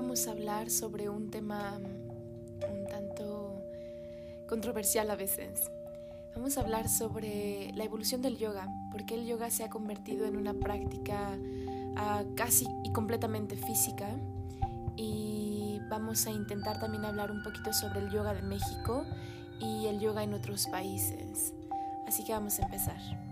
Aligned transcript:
vamos 0.00 0.28
a 0.28 0.30
hablar 0.30 0.70
sobre 0.70 1.08
un 1.08 1.28
tema 1.28 1.76
mm, 1.80 2.72
un 2.72 2.86
tanto 2.86 3.60
controversial 4.48 5.10
a 5.10 5.16
veces. 5.16 5.72
Vamos 6.36 6.56
a 6.56 6.60
hablar 6.60 6.88
sobre 6.88 7.72
la 7.74 7.82
evolución 7.82 8.22
del 8.22 8.38
yoga, 8.38 8.68
porque 8.92 9.16
el 9.16 9.26
yoga 9.26 9.50
se 9.50 9.64
ha 9.64 9.68
convertido 9.68 10.26
en 10.26 10.36
una 10.36 10.54
práctica 10.54 11.36
ah, 11.96 12.22
casi 12.36 12.68
y 12.84 12.92
completamente 12.92 13.56
física. 13.56 14.08
Y 14.96 15.80
vamos 15.90 16.28
a 16.28 16.30
intentar 16.30 16.78
también 16.78 17.04
hablar 17.04 17.32
un 17.32 17.42
poquito 17.42 17.72
sobre 17.72 17.98
el 17.98 18.10
yoga 18.10 18.34
de 18.34 18.42
México 18.42 19.04
y 19.60 19.86
el 19.86 19.98
yoga 19.98 20.22
en 20.22 20.32
otros 20.32 20.68
países. 20.68 21.54
Así 22.06 22.22
que 22.24 22.32
vamos 22.34 22.60
a 22.60 22.62
empezar. 22.62 23.27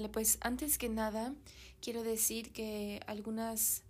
Vale, 0.00 0.08
pues 0.08 0.38
antes 0.40 0.78
que 0.78 0.88
nada 0.88 1.34
quiero 1.82 2.02
decir 2.02 2.54
que 2.54 3.02
algunas, 3.06 3.82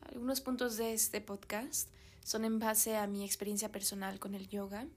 algunos 0.00 0.40
puntos 0.40 0.76
de 0.76 0.92
este 0.92 1.20
podcast 1.20 1.88
son 2.24 2.44
en 2.44 2.58
base 2.58 2.96
a 2.96 3.06
mi 3.06 3.24
experiencia 3.24 3.70
personal 3.70 4.18
con 4.18 4.34
el 4.34 4.48
yoga. 4.48 4.88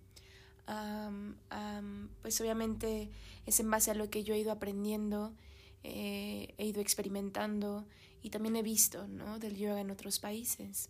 pues 2.23 2.41
obviamente 2.41 3.11
es 3.45 3.59
en 3.59 3.69
base 3.69 3.91
a 3.91 3.93
lo 3.93 4.09
que 4.09 4.23
yo 4.23 4.33
he 4.33 4.39
ido 4.39 4.51
aprendiendo, 4.51 5.35
eh, 5.83 6.55
he 6.57 6.65
ido 6.65 6.81
experimentando 6.81 7.85
y 8.23 8.31
también 8.31 8.55
he 8.55 8.63
visto 8.63 9.07
¿no? 9.07 9.37
del 9.37 9.57
yoga 9.57 9.81
en 9.81 9.91
otros 9.91 10.17
países. 10.17 10.89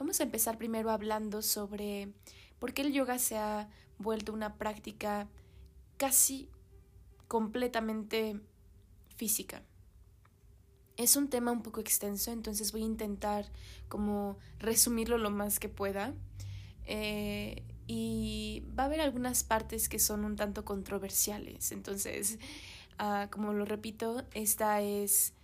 Vamos 0.00 0.18
a 0.18 0.24
empezar 0.24 0.58
primero 0.58 0.90
hablando 0.90 1.42
sobre 1.42 2.12
por 2.58 2.74
qué 2.74 2.82
el 2.82 2.92
yoga 2.92 3.20
se 3.20 3.36
ha 3.36 3.68
vuelto 3.98 4.32
una 4.32 4.56
práctica 4.56 5.28
casi 5.96 6.50
completamente 7.28 8.40
física. 9.16 9.62
Es 10.96 11.16
un 11.16 11.28
tema 11.28 11.50
un 11.50 11.62
poco 11.62 11.80
extenso, 11.80 12.30
entonces 12.30 12.72
voy 12.72 12.82
a 12.82 12.86
intentar 12.86 13.46
como 13.88 14.38
resumirlo 14.58 15.18
lo 15.18 15.30
más 15.30 15.58
que 15.58 15.68
pueda. 15.68 16.14
Eh, 16.86 17.62
y 17.86 18.62
va 18.78 18.84
a 18.84 18.86
haber 18.86 19.00
algunas 19.00 19.44
partes 19.44 19.88
que 19.88 19.98
son 19.98 20.24
un 20.24 20.36
tanto 20.36 20.64
controversiales. 20.64 21.72
Entonces, 21.72 22.38
ah, 22.98 23.28
como 23.30 23.52
lo 23.52 23.64
repito, 23.64 24.22
esta 24.32 24.80
es, 24.80 25.34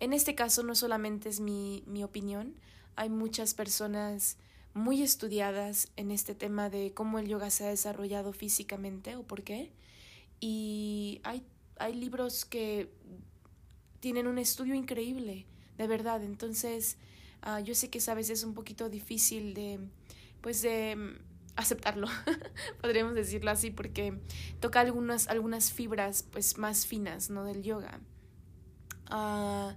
en 0.00 0.12
este 0.12 0.34
caso 0.34 0.62
no 0.62 0.74
solamente 0.74 1.28
es 1.28 1.40
mi, 1.40 1.82
mi 1.86 2.02
opinión, 2.04 2.54
hay 2.96 3.10
muchas 3.10 3.54
personas 3.54 4.38
muy 4.72 5.02
estudiadas 5.02 5.90
en 5.96 6.10
este 6.10 6.34
tema 6.34 6.70
de 6.70 6.92
cómo 6.92 7.18
el 7.18 7.28
yoga 7.28 7.50
se 7.50 7.64
ha 7.64 7.68
desarrollado 7.68 8.32
físicamente 8.32 9.16
o 9.16 9.22
por 9.22 9.42
qué. 9.42 9.72
Y 10.40 11.20
hay 11.24 11.42
hay 11.78 11.94
libros 11.94 12.44
que 12.44 12.90
tienen 14.00 14.26
un 14.26 14.38
estudio 14.38 14.74
increíble, 14.74 15.46
de 15.76 15.86
verdad. 15.86 16.22
Entonces, 16.22 16.96
uh, 17.46 17.62
yo 17.62 17.74
sé 17.74 17.90
que 17.90 18.00
a 18.08 18.14
veces 18.14 18.40
es 18.40 18.44
un 18.44 18.54
poquito 18.54 18.88
difícil 18.88 19.54
de, 19.54 19.80
pues, 20.40 20.62
de 20.62 20.96
mm, 20.96 21.18
aceptarlo, 21.56 22.08
podríamos 22.80 23.14
decirlo 23.14 23.50
así, 23.50 23.70
porque 23.70 24.18
toca 24.60 24.80
algunas, 24.80 25.28
algunas 25.28 25.72
fibras, 25.72 26.22
pues, 26.30 26.58
más 26.58 26.86
finas, 26.86 27.30
¿no? 27.30 27.44
Del 27.44 27.62
yoga. 27.62 28.00
Uh, 29.10 29.72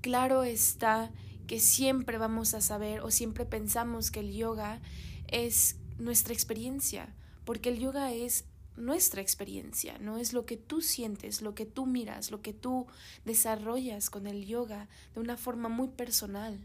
claro 0.00 0.44
está 0.44 1.10
que 1.46 1.60
siempre 1.60 2.18
vamos 2.18 2.54
a 2.54 2.60
saber 2.60 3.00
o 3.00 3.10
siempre 3.10 3.44
pensamos 3.44 4.10
que 4.10 4.20
el 4.20 4.32
yoga 4.32 4.80
es 5.28 5.76
nuestra 5.98 6.32
experiencia, 6.32 7.14
porque 7.44 7.68
el 7.68 7.78
yoga 7.78 8.12
es 8.12 8.44
nuestra 8.76 9.22
experiencia, 9.22 9.98
no 9.98 10.18
es 10.18 10.32
lo 10.32 10.46
que 10.46 10.56
tú 10.56 10.80
sientes, 10.80 11.42
lo 11.42 11.54
que 11.54 11.66
tú 11.66 11.86
miras, 11.86 12.30
lo 12.30 12.42
que 12.42 12.52
tú 12.52 12.86
desarrollas 13.24 14.10
con 14.10 14.26
el 14.26 14.46
yoga 14.46 14.88
de 15.14 15.20
una 15.20 15.36
forma 15.36 15.68
muy 15.68 15.88
personal. 15.88 16.58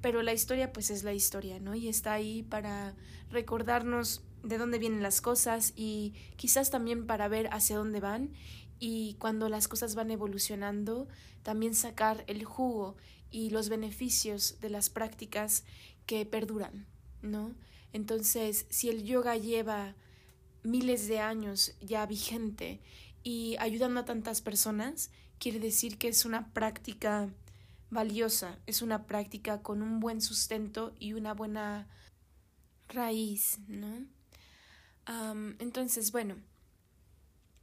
pero 0.00 0.22
la 0.22 0.32
historia 0.32 0.72
pues 0.72 0.90
es 0.90 1.04
la 1.04 1.12
historia, 1.12 1.60
¿no? 1.60 1.74
Y 1.74 1.88
está 1.88 2.12
ahí 2.12 2.42
para 2.42 2.94
recordarnos 3.30 4.22
de 4.42 4.58
dónde 4.58 4.78
vienen 4.78 5.02
las 5.02 5.20
cosas 5.20 5.72
y 5.76 6.14
quizás 6.36 6.70
también 6.70 7.06
para 7.06 7.28
ver 7.28 7.48
hacia 7.52 7.76
dónde 7.76 8.00
van 8.00 8.30
y 8.78 9.14
cuando 9.18 9.48
las 9.48 9.68
cosas 9.68 9.94
van 9.94 10.10
evolucionando, 10.10 11.08
también 11.42 11.74
sacar 11.74 12.24
el 12.26 12.44
jugo 12.44 12.96
y 13.30 13.50
los 13.50 13.68
beneficios 13.68 14.58
de 14.60 14.70
las 14.70 14.90
prácticas 14.90 15.64
que 16.06 16.26
perduran, 16.26 16.86
¿no? 17.22 17.54
Entonces, 17.92 18.66
si 18.68 18.88
el 18.88 19.04
yoga 19.04 19.36
lleva 19.36 19.94
miles 20.66 21.08
de 21.08 21.20
años 21.20 21.74
ya 21.80 22.04
vigente 22.06 22.80
y 23.22 23.56
ayudando 23.58 24.00
a 24.00 24.04
tantas 24.04 24.40
personas, 24.40 25.10
quiere 25.38 25.58
decir 25.58 25.98
que 25.98 26.08
es 26.08 26.24
una 26.24 26.52
práctica 26.52 27.28
valiosa, 27.90 28.58
es 28.66 28.82
una 28.82 29.06
práctica 29.06 29.62
con 29.62 29.82
un 29.82 30.00
buen 30.00 30.20
sustento 30.20 30.94
y 30.98 31.12
una 31.12 31.34
buena 31.34 31.86
raíz, 32.88 33.58
¿no? 33.68 34.06
entonces, 35.60 36.10
bueno, 36.10 36.34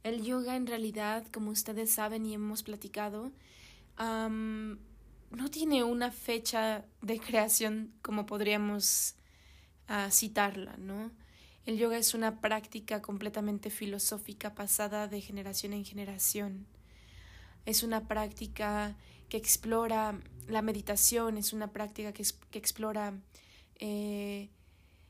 el 0.02 0.22
yoga 0.22 0.56
en 0.56 0.66
realidad, 0.66 1.26
como 1.30 1.50
ustedes 1.50 1.92
saben 1.92 2.24
y 2.24 2.34
hemos 2.34 2.62
platicado, 2.62 3.32
no 3.98 5.50
tiene 5.50 5.84
una 5.84 6.10
fecha 6.10 6.84
de 7.02 7.20
creación 7.20 7.92
como 8.00 8.24
podríamos 8.24 9.16
ah, 9.88 10.10
citarla, 10.10 10.76
¿no? 10.78 11.10
El 11.66 11.78
yoga 11.78 11.96
es 11.96 12.12
una 12.12 12.40
práctica 12.40 13.00
completamente 13.00 13.70
filosófica 13.70 14.54
pasada 14.54 15.08
de 15.08 15.20
generación 15.22 15.72
en 15.72 15.84
generación. 15.84 16.66
Es 17.64 17.82
una 17.82 18.06
práctica 18.06 18.96
que 19.30 19.38
explora 19.38 20.20
la 20.46 20.60
meditación, 20.60 21.38
es 21.38 21.54
una 21.54 21.72
práctica 21.72 22.12
que, 22.12 22.22
explora 22.52 23.14
eh, 23.76 24.50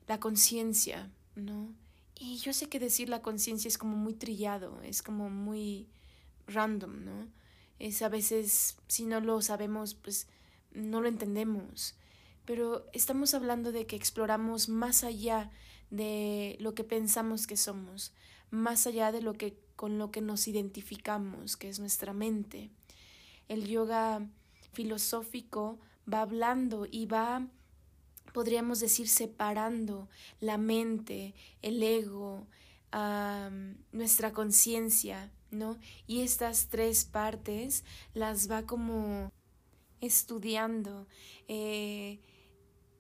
la 0.07 0.21
conciencia, 0.21 1.11
¿no? 1.35 1.75
Y 2.15 2.37
yo 2.37 2.53
sé 2.53 2.69
que 2.69 2.79
decir 2.79 3.09
la 3.09 3.23
conciencia 3.23 3.67
es 3.67 3.77
como 3.77 3.97
muy 3.97 4.15
trillado, 4.15 4.81
es 4.83 5.03
como 5.03 5.31
muy 5.31 5.89
random, 6.47 7.05
¿no? 7.05 7.29
Es 7.81 8.03
a 8.03 8.09
veces, 8.09 8.77
si 8.87 9.05
no 9.05 9.19
lo 9.19 9.43
sabemos, 9.43 9.95
pues 9.95 10.29
no 10.73 11.01
lo 11.01 11.09
entendemos. 11.09 11.97
Pero 12.45 12.87
estamos 12.93 13.35
hablando 13.35 13.73
de 13.73 13.87
que 13.87 13.97
exploramos 13.97 14.69
más 14.69 15.03
allá 15.03 15.51
de 15.91 16.57
lo 16.61 16.75
que 16.75 16.85
pensamos 16.85 17.47
que 17.47 17.57
somos, 17.57 18.13
más 18.51 18.87
allá 18.87 19.13
de 19.13 19.23
lo 19.23 19.35
que 19.35 19.57
con 19.77 19.99
lo 19.99 20.11
que 20.11 20.21
nos 20.21 20.47
identificamos, 20.47 21.57
que 21.57 21.69
es 21.69 21.81
nuestra 21.81 22.13
mente. 22.13 22.71
El 23.49 23.67
yoga 23.67 24.27
filosófico 24.73 25.79
va 26.11 26.23
hablando 26.23 26.87
y 26.91 27.07
va 27.07 27.49
podríamos 28.35 28.81
decir 28.81 29.09
separando 29.09 30.09
la 30.41 30.59
mente, 30.59 31.35
el 31.63 31.81
ego, 31.83 32.49
nuestra 33.93 34.33
conciencia, 34.33 35.33
¿no? 35.53 35.79
Y 36.09 36.23
estas 36.23 36.67
tres 36.67 37.05
partes 37.05 37.85
las 38.13 38.51
va 38.51 38.63
como 38.67 39.33
estudiando, 40.01 41.07
eh, 41.47 42.19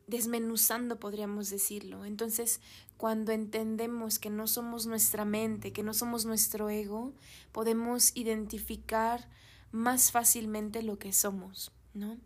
desmenuzando, 0.07 1.01
podríamos 1.01 1.51
decirlo. 1.51 2.05
Entonces, 2.05 2.61
cuando 2.97 3.33
entendemos 3.33 4.19
que 4.19 4.31
no 4.31 4.47
somos 4.47 4.87
nuestra 4.87 5.25
mente, 5.25 5.73
que 5.73 5.83
no 5.83 5.95
somos 5.95 6.25
nuestro 6.25 6.71
ego, 6.71 7.13
podemos 7.53 8.17
identificar 8.17 9.29
más 9.73 10.13
fácilmente 10.13 10.83
lo 10.83 10.99
que 10.99 11.13
somos, 11.13 11.73
¿no? 11.95 12.19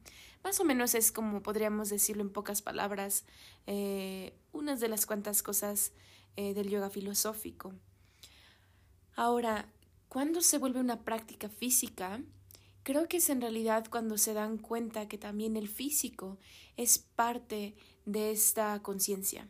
Más 0.45 0.61
o 0.61 0.65
menos 0.65 0.95
es 0.95 1.11
como 1.13 1.43
podríamos 1.43 1.89
decirlo 1.89 2.23
en 2.23 2.31
pocas 2.31 2.63
palabras, 2.63 3.25
eh, 3.67 4.35
unas 4.53 4.81
de 4.81 4.89
las 4.89 5.07
cuantas 5.07 5.43
cosas 5.43 5.93
eh, 6.37 6.55
del 6.55 6.69
yoga 6.69 6.91
filosófico. 6.91 7.75
Ahora, 9.17 9.69
¿cuándo 10.09 10.41
se 10.41 10.59
vuelve 10.59 10.81
una 10.81 11.05
práctica 11.05 11.49
física? 11.49 12.21
Creo 12.89 13.07
que 13.07 13.19
es 13.19 13.29
en 13.29 13.43
realidad 13.43 13.85
cuando 13.91 14.17
se 14.17 14.33
dan 14.33 14.57
cuenta 14.57 15.09
que 15.09 15.19
también 15.19 15.59
el 15.59 15.69
físico 15.69 16.39
es 16.79 16.97
parte 16.97 17.75
de 18.07 18.31
esta 18.31 18.81
conciencia. 18.81 19.47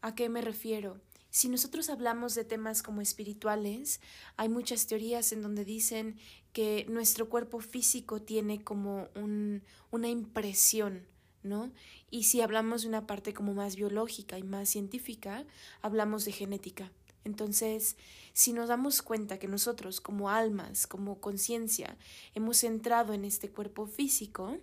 ¿A 0.00 0.14
qué 0.14 0.30
me 0.30 0.40
refiero? 0.40 0.98
Si 1.28 1.50
nosotros 1.50 1.90
hablamos 1.90 2.34
de 2.34 2.46
temas 2.46 2.82
como 2.82 3.02
espirituales, 3.02 4.00
hay 4.38 4.48
muchas 4.48 4.86
teorías 4.86 5.30
en 5.32 5.42
donde 5.42 5.66
dicen 5.66 6.16
que 6.54 6.86
nuestro 6.88 7.28
cuerpo 7.28 7.60
físico 7.60 8.22
tiene 8.22 8.64
como 8.64 9.10
un, 9.14 9.62
una 9.90 10.08
impresión, 10.08 11.06
¿no? 11.42 11.70
Y 12.10 12.22
si 12.22 12.40
hablamos 12.40 12.80
de 12.80 12.88
una 12.88 13.06
parte 13.06 13.34
como 13.34 13.52
más 13.52 13.76
biológica 13.76 14.38
y 14.38 14.42
más 14.42 14.70
científica, 14.70 15.44
hablamos 15.82 16.24
de 16.24 16.32
genética. 16.32 16.92
Entonces, 17.24 17.96
si 18.32 18.52
nos 18.52 18.68
damos 18.68 19.02
cuenta 19.02 19.38
que 19.38 19.48
nosotros 19.48 20.00
como 20.00 20.30
almas, 20.30 20.86
como 20.86 21.20
conciencia, 21.20 21.96
hemos 22.34 22.64
entrado 22.64 23.12
en 23.12 23.24
este 23.24 23.50
cuerpo 23.50 23.86
físico, 23.86 24.58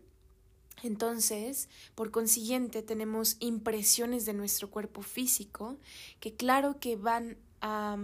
entonces, 0.84 1.70
por 1.96 2.12
consiguiente, 2.12 2.82
tenemos 2.82 3.38
impresiones 3.40 4.26
de 4.26 4.34
nuestro 4.34 4.70
cuerpo 4.70 5.02
físico 5.02 5.78
que 6.20 6.36
claro 6.36 6.80
que 6.80 6.96
van 6.96 7.38
a, 7.62 7.98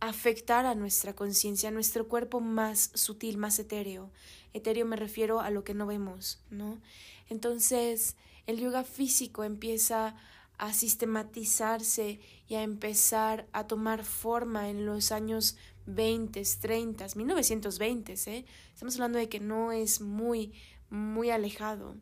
afectar 0.00 0.64
a 0.64 0.74
nuestra 0.74 1.14
conciencia, 1.14 1.68
a 1.68 1.72
nuestro 1.72 2.08
cuerpo 2.08 2.40
más 2.40 2.90
sutil, 2.94 3.36
más 3.36 3.58
etéreo. 3.58 4.10
Etéreo 4.54 4.86
me 4.86 4.96
refiero 4.96 5.40
a 5.40 5.50
lo 5.50 5.62
que 5.62 5.74
no 5.74 5.86
vemos, 5.86 6.40
¿no? 6.50 6.80
Entonces, 7.28 8.16
el 8.46 8.58
yoga 8.58 8.82
físico 8.82 9.44
empieza 9.44 10.16
a 10.60 10.74
sistematizarse 10.74 12.20
y 12.46 12.54
a 12.54 12.62
empezar 12.62 13.48
a 13.52 13.66
tomar 13.66 14.04
forma 14.04 14.68
en 14.68 14.84
los 14.84 15.10
años 15.10 15.56
20, 15.86 16.42
30, 16.60 17.06
1920, 17.16 18.12
¿eh? 18.26 18.44
Estamos 18.74 18.94
hablando 18.96 19.18
de 19.18 19.30
que 19.30 19.40
no 19.40 19.72
es 19.72 20.02
muy, 20.02 20.52
muy 20.90 21.30
alejado. 21.30 21.96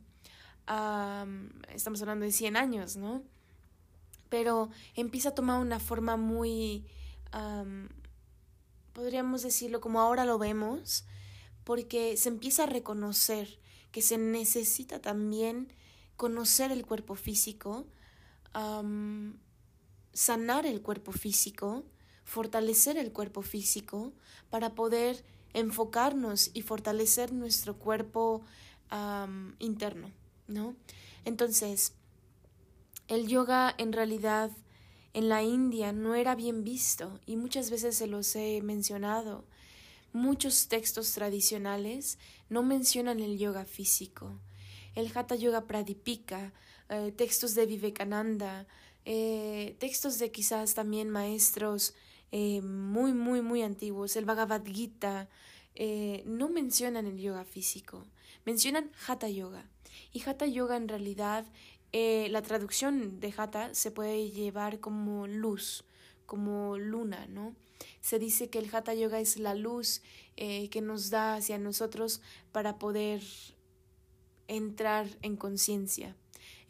estamos 1.73 2.03
hablando 2.03 2.25
de 2.25 2.33
100 2.33 2.57
años, 2.57 2.97
¿no? 2.97 3.23
Pero 4.29 4.71
empieza 4.97 5.29
a 5.29 5.35
tomar 5.37 5.61
una 5.61 5.79
forma 5.79 6.17
muy, 6.17 6.85
podríamos 8.93 9.43
decirlo 9.43 9.81
como 9.81 10.01
ahora 10.01 10.25
lo 10.25 10.37
vemos, 10.37 11.05
porque 11.63 12.17
se 12.17 12.29
empieza 12.29 12.65
a 12.65 12.67
reconocer 12.67 13.61
que 13.93 14.03
se 14.03 14.19
necesita 14.19 15.01
también 15.01 15.73
conocer 16.17 16.73
el 16.73 16.85
cuerpo 16.85 17.15
físico, 17.15 17.87
sanar 20.13 20.67
el 20.67 20.83
cuerpo 20.83 21.13
físico, 21.13 21.85
fortalecer 22.25 22.97
el 22.97 23.13
cuerpo 23.13 23.43
físico 23.43 24.13
para 24.51 24.75
poder 24.75 25.25
enfocarnos 25.55 26.51
y 26.55 26.63
fortalecer 26.63 27.33
nuestro 27.33 27.79
cuerpo 27.79 28.43
interno, 29.59 30.11
¿no? 30.47 30.77
Entonces, 31.25 31.95
el 33.07 33.27
yoga 33.27 33.75
en 33.79 33.93
realidad 33.93 34.51
en 35.15 35.29
la 35.29 35.43
India 35.43 35.93
no 35.93 36.15
era 36.15 36.35
bien 36.35 36.65
visto 36.65 37.19
y 37.27 37.37
muchas 37.37 37.71
veces 37.71 37.97
se 37.97 38.07
los 38.07 38.37
he 38.37 38.61
mencionado. 38.63 39.47
Muchos 40.13 40.69
textos 40.69 41.13
tradicionales 41.13 42.19
no 42.49 42.63
mencionan 42.63 43.21
el 43.21 43.39
yoga 43.39 43.65
físico. 43.65 44.39
El 44.95 45.11
Hatha 45.15 45.35
Yoga 45.35 45.67
Pradipika, 45.67 46.53
eh, 46.91 47.13
textos 47.13 47.55
de 47.55 47.67
Vivekananda, 47.67 48.67
eh, 49.05 49.77
textos 49.79 50.19
de 50.19 50.31
quizás 50.31 50.73
también 50.75 51.11
maestros 51.11 51.95
eh, 52.33 52.63
muy, 52.63 53.13
muy, 53.13 53.43
muy 53.43 53.63
antiguos, 53.63 54.17
el 54.17 54.25
Bhagavad 54.25 54.65
Gita, 54.65 55.29
no 56.25 56.49
mencionan 56.49 57.07
el 57.07 57.19
yoga 57.19 57.45
físico, 57.45 58.05
mencionan 58.45 58.91
Hatha 59.07 59.29
Yoga. 59.29 59.65
Y 60.13 60.23
Hatha 60.29 60.47
Yoga 60.47 60.77
en 60.77 60.89
realidad, 60.89 61.47
la 61.93 62.43
traducción 62.43 63.21
de 63.21 63.33
Hatha 63.37 63.73
se 63.77 63.93
puede 63.93 64.31
llevar 64.31 64.81
como 64.81 65.29
luz, 65.29 65.85
como 66.27 66.79
luna, 66.79 67.27
¿no? 67.27 67.55
Se 68.01 68.19
dice 68.19 68.51
que 68.51 68.59
el 68.59 68.75
Hatha 68.75 68.93
Yoga 68.93 69.21
es 69.21 69.39
la 69.39 69.55
luz 69.55 70.03
que 70.37 70.81
nos 70.83 71.11
da 71.11 71.37
hacia 71.37 71.59
nosotros 71.59 72.23
para 72.51 72.81
poder 72.81 73.23
entrar 74.49 75.07
en 75.23 75.37
conciencia. 75.37 76.17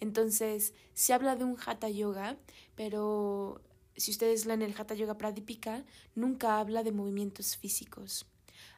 Entonces, 0.01 0.75
se 0.95 1.13
habla 1.13 1.37
de 1.37 1.45
un 1.45 1.57
Hatha 1.65 1.89
Yoga, 1.89 2.37
pero 2.75 3.61
si 3.97 4.11
ustedes 4.13 4.47
leen 4.47 4.63
el 4.63 4.75
Hatha 4.79 4.95
Yoga 4.95 5.19
Pradipika, 5.19 5.85
nunca 6.15 6.61
habla 6.61 6.83
de 6.83 6.93
movimientos 6.93 7.57
físicos. 7.57 8.27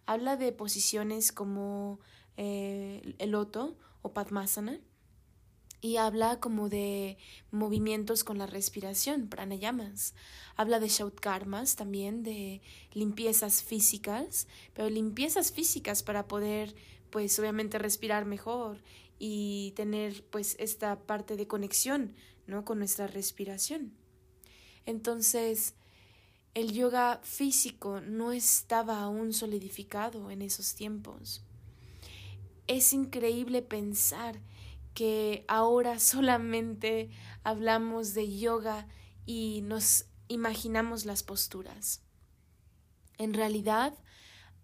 Habla 0.07 0.37
de 0.37 0.53
posiciones 0.53 1.31
como 1.33 2.01
eh, 2.37 3.15
el 3.19 3.31
loto 3.31 3.77
o 4.03 4.13
Padmasana 4.13 4.81
y 5.83 5.97
habla 5.97 6.41
como 6.41 6.69
de 6.69 7.17
movimientos 7.51 8.25
con 8.25 8.39
la 8.39 8.47
respiración, 8.47 9.29
pranayamas. 9.29 10.15
Habla 10.57 10.81
de 10.81 10.89
shautkarmas 10.89 11.77
también, 11.77 12.23
de 12.23 12.61
limpiezas 12.93 13.63
físicas, 13.63 14.47
pero 14.75 14.91
limpiezas 14.91 15.53
físicas 15.53 16.03
para 16.03 16.29
poder, 16.29 16.75
pues 17.11 17.39
obviamente 17.39 17.79
respirar 17.79 18.27
mejor 18.27 18.83
y 19.21 19.73
tener 19.77 20.25
pues 20.31 20.57
esta 20.59 20.99
parte 21.07 21.37
de 21.37 21.47
conexión, 21.47 22.17
¿no? 22.47 22.65
Con 22.65 22.79
nuestra 22.79 23.07
respiración. 23.07 23.93
Entonces, 24.87 25.75
el 26.55 26.73
yoga 26.73 27.21
físico 27.23 28.01
no 28.01 28.33
estaba 28.33 29.03
aún 29.03 29.35
solidificado 29.35 30.31
en 30.31 30.41
esos 30.41 30.75
tiempos. 30.75 31.45
Es 32.67 32.95
increíble 32.95 33.61
pensar 33.61 34.41
que 34.95 35.45
ahora 35.49 35.99
solamente 36.01 37.11
hablamos 37.45 38.15
de 38.15 38.39
yoga 38.39 38.89
y 39.27 39.61
nos 39.63 40.07
imaginamos 40.29 41.05
las 41.05 41.23
posturas. 41.23 42.03
En 43.19 43.35
realidad, 43.35 43.93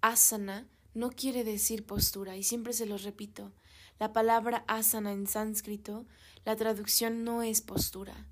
asana 0.01 0.67
no 0.95 1.11
quiere 1.11 1.45
decir 1.45 1.85
postura 1.85 2.39
y 2.39 2.43
siempre 2.43 2.73
se 2.73 2.87
lo 2.87 2.97
repito. 2.97 3.53
La 3.99 4.13
palabra 4.13 4.65
asana 4.67 5.13
en 5.13 5.27
sánscrito, 5.27 6.05
la 6.45 6.55
traducción 6.57 7.25
no 7.25 7.43
es 7.43 7.63
postura, 7.63 8.27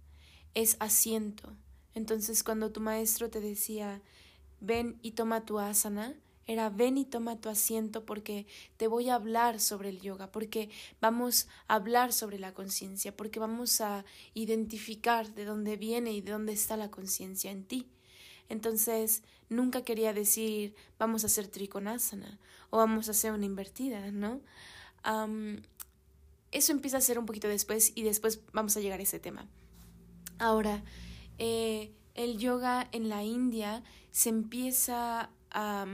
es 0.55 0.77
asiento. 0.79 1.57
Entonces 1.95 2.43
cuando 2.43 2.71
tu 2.71 2.81
maestro 2.81 3.31
te 3.31 3.41
decía, 3.41 4.03
ven 4.61 4.99
y 5.03 5.13
toma 5.13 5.45
tu 5.45 5.59
asana, 5.59 6.15
era 6.47 6.69
ven 6.69 6.99
y 6.99 7.07
toma 7.07 7.41
tu 7.41 7.49
asiento 7.49 8.05
porque 8.05 8.47
te 8.77 8.87
voy 8.87 9.09
a 9.09 9.15
hablar 9.15 9.61
sobre 9.61 9.89
el 9.89 10.01
yoga, 10.01 10.31
porque 10.31 10.69
vamos 11.01 11.49
a 11.69 11.77
hablar 11.77 12.13
sobre 12.13 12.39
la 12.39 12.53
conciencia, 12.53 13.17
porque 13.17 13.41
vamos 13.41 13.81
a 13.81 14.05
identificar 14.35 15.33
de 15.35 15.47
dónde 15.47 15.77
viene 15.77 16.13
y 16.13 16.21
de 16.21 16.33
dónde 16.33 16.53
está 16.53 16.77
la 16.77 16.91
conciencia 16.91 17.51
en 17.51 17.65
ti. 17.65 17.89
Entonces, 18.51 19.23
nunca 19.49 19.83
quería 19.83 20.13
decir 20.13 20.75
vamos 20.99 21.25
a 21.25 21.27
hacer 21.27 21.49
trikonasana 21.49 22.39
o 22.69 22.77
vamos 22.77 23.09
a 23.09 23.13
hacer 23.13 23.33
una 23.33 23.47
invertida, 23.47 24.11
¿no? 24.11 24.43
Eso 26.51 26.73
empieza 26.73 26.99
a 26.99 27.01
ser 27.01 27.19
un 27.19 27.27
poquito 27.27 27.49
después 27.49 27.93
y 27.95 28.03
después 28.03 28.41
vamos 28.53 28.77
a 28.77 28.81
llegar 28.81 29.01
a 29.01 29.03
ese 29.03 29.19
tema. 29.19 29.47
Ahora, 30.39 30.83
eh, 31.39 31.93
el 32.15 32.39
yoga 32.39 32.89
en 32.93 33.09
la 33.09 33.23
India 33.25 33.83
se 34.11 34.29
empieza 34.29 35.31
a... 35.51 35.87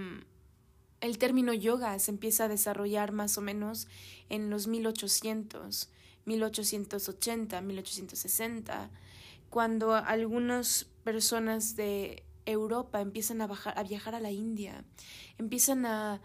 el 1.01 1.19
término 1.19 1.53
yoga 1.55 1.99
se 1.99 2.11
empieza 2.11 2.45
a 2.45 2.49
desarrollar 2.49 3.13
más 3.13 3.39
o 3.39 3.41
menos 3.41 3.89
en 4.29 4.51
los 4.51 4.67
1800, 4.67 5.91
1880, 6.27 7.61
1860, 7.61 8.91
cuando 9.49 9.95
algunas 9.95 10.87
personas 11.05 11.75
de 11.75 12.23
Europa 12.45 13.01
empiezan 13.01 13.41
a, 13.43 13.45
a 13.47 13.83
viajar 13.83 14.15
a 14.15 14.21
la 14.21 14.31
India, 14.31 14.85
empiezan 15.39 15.87
a 15.87 16.21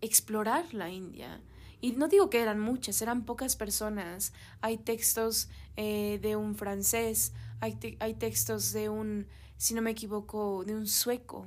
explorar 0.00 0.72
la 0.74 0.90
India. 0.90 1.42
Y 1.80 1.92
no 1.92 2.08
digo 2.08 2.28
que 2.30 2.40
eran 2.40 2.60
muchas, 2.60 3.00
eran 3.02 3.24
pocas 3.24 3.56
personas. 3.56 4.32
Hay 4.60 4.78
textos 4.78 5.48
eh, 5.76 6.18
de 6.20 6.36
un 6.36 6.54
francés, 6.56 7.32
hay, 7.60 7.78
hay 8.00 8.14
textos 8.14 8.72
de 8.72 8.88
un, 8.88 9.26
si 9.56 9.74
no 9.74 9.82
me 9.82 9.90
equivoco, 9.90 10.64
de 10.64 10.74
un 10.74 10.86
sueco. 10.86 11.46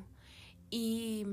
Y 0.69 1.25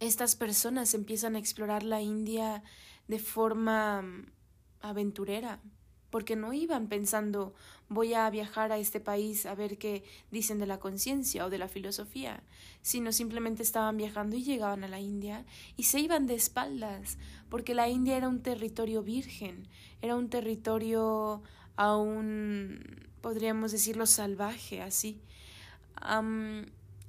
estas 0.00 0.36
personas 0.36 0.94
empiezan 0.94 1.36
a 1.36 1.38
explorar 1.38 1.82
la 1.82 2.00
India 2.00 2.62
de 3.08 3.18
forma 3.18 4.02
mm, 4.02 4.26
aventurera, 4.80 5.60
porque 6.16 6.34
no 6.34 6.54
iban 6.54 6.88
pensando 6.88 7.54
voy 7.90 8.14
a 8.14 8.30
viajar 8.30 8.72
a 8.72 8.78
este 8.78 9.00
país 9.00 9.44
a 9.44 9.54
ver 9.54 9.76
qué 9.76 10.02
dicen 10.30 10.58
de 10.58 10.64
la 10.64 10.80
conciencia 10.80 11.44
o 11.44 11.50
de 11.50 11.58
la 11.58 11.68
filosofía, 11.68 12.42
sino 12.80 13.12
simplemente 13.12 13.62
estaban 13.62 13.98
viajando 13.98 14.34
y 14.34 14.42
llegaban 14.42 14.82
a 14.82 14.88
la 14.88 14.98
India 14.98 15.44
y 15.76 15.82
se 15.82 16.00
iban 16.00 16.26
de 16.26 16.34
espaldas, 16.34 17.18
porque 17.50 17.74
la 17.74 17.90
India 17.90 18.16
era 18.16 18.30
un 18.30 18.40
territorio 18.40 19.02
virgen, 19.02 19.68
era 20.00 20.16
un 20.16 20.30
territorio 20.30 21.42
aún, 21.76 23.10
podríamos 23.20 23.72
decirlo, 23.72 24.06
salvaje, 24.06 24.80
así. 24.80 25.20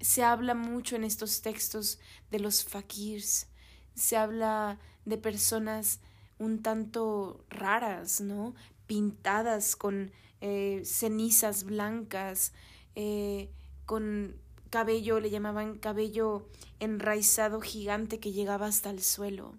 se 0.02 0.24
habla 0.26 0.54
mucho 0.54 0.98
en 0.98 1.06
estos 1.06 1.42
textos 1.42 1.98
de 2.30 2.42
los 2.42 2.66
fakirs, 2.66 3.48
se 3.96 4.18
habla 4.18 4.80
de 5.06 5.18
personas 5.18 6.02
un 6.40 6.62
tanto 6.62 7.46
raras, 7.50 8.22
¿no? 8.22 8.54
Pintadas 8.88 9.76
con 9.76 10.12
eh, 10.42 10.82
cenizas 10.86 11.64
blancas, 11.64 12.54
eh, 12.96 13.50
con 13.86 14.36
cabello, 14.70 15.20
le 15.20 15.30
llamaban 15.30 15.78
cabello 15.78 16.48
enraizado 16.80 17.62
gigante 17.62 18.20
que 18.20 18.32
llegaba 18.32 18.68
hasta 18.68 18.90
el 18.90 19.02
suelo. 19.02 19.56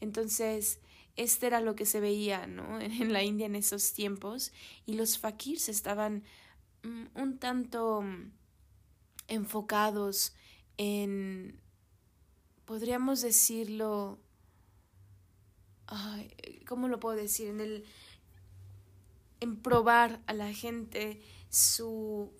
Entonces, 0.00 0.80
este 1.16 1.46
era 1.46 1.60
lo 1.60 1.74
que 1.74 1.86
se 1.86 2.00
veía, 2.00 2.46
¿no? 2.46 2.80
En 2.80 3.12
la 3.12 3.22
India 3.22 3.46
en 3.46 3.56
esos 3.56 3.92
tiempos, 3.92 4.52
y 4.86 4.94
los 4.94 5.18
fakirs 5.18 5.68
estaban 5.68 6.24
mm, 6.82 7.04
un 7.14 7.38
tanto 7.38 8.02
mm, 8.02 8.32
enfocados 9.28 10.34
en, 10.76 11.60
podríamos 12.64 13.22
decirlo, 13.22 14.18
¿cómo 16.66 16.88
lo 16.88 16.98
puedo 16.98 17.16
decir? 17.16 17.48
En 17.48 17.60
el, 17.60 17.84
en 19.44 19.56
probar 19.56 20.22
a 20.26 20.32
la 20.32 20.52
gente 20.52 21.20
su 21.50 22.32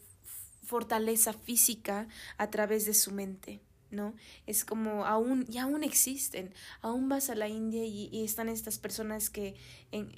fortaleza 0.63 1.35
física 1.35 2.09
a 2.39 2.51
través 2.51 2.87
de 2.87 2.95
su 2.95 3.13
mente. 3.13 3.61
¿No? 3.95 4.15
Es 4.47 4.65
como 4.65 5.07
aún, 5.07 5.47
y 5.49 5.59
aún 5.59 5.85
existen, 5.85 6.53
aún 6.81 7.09
vas 7.09 7.31
a 7.31 7.35
la 7.35 7.49
India 7.49 7.85
y, 7.85 8.25
están 8.25 8.49
estas 8.49 8.79
personas 8.79 9.31
que 9.31 9.55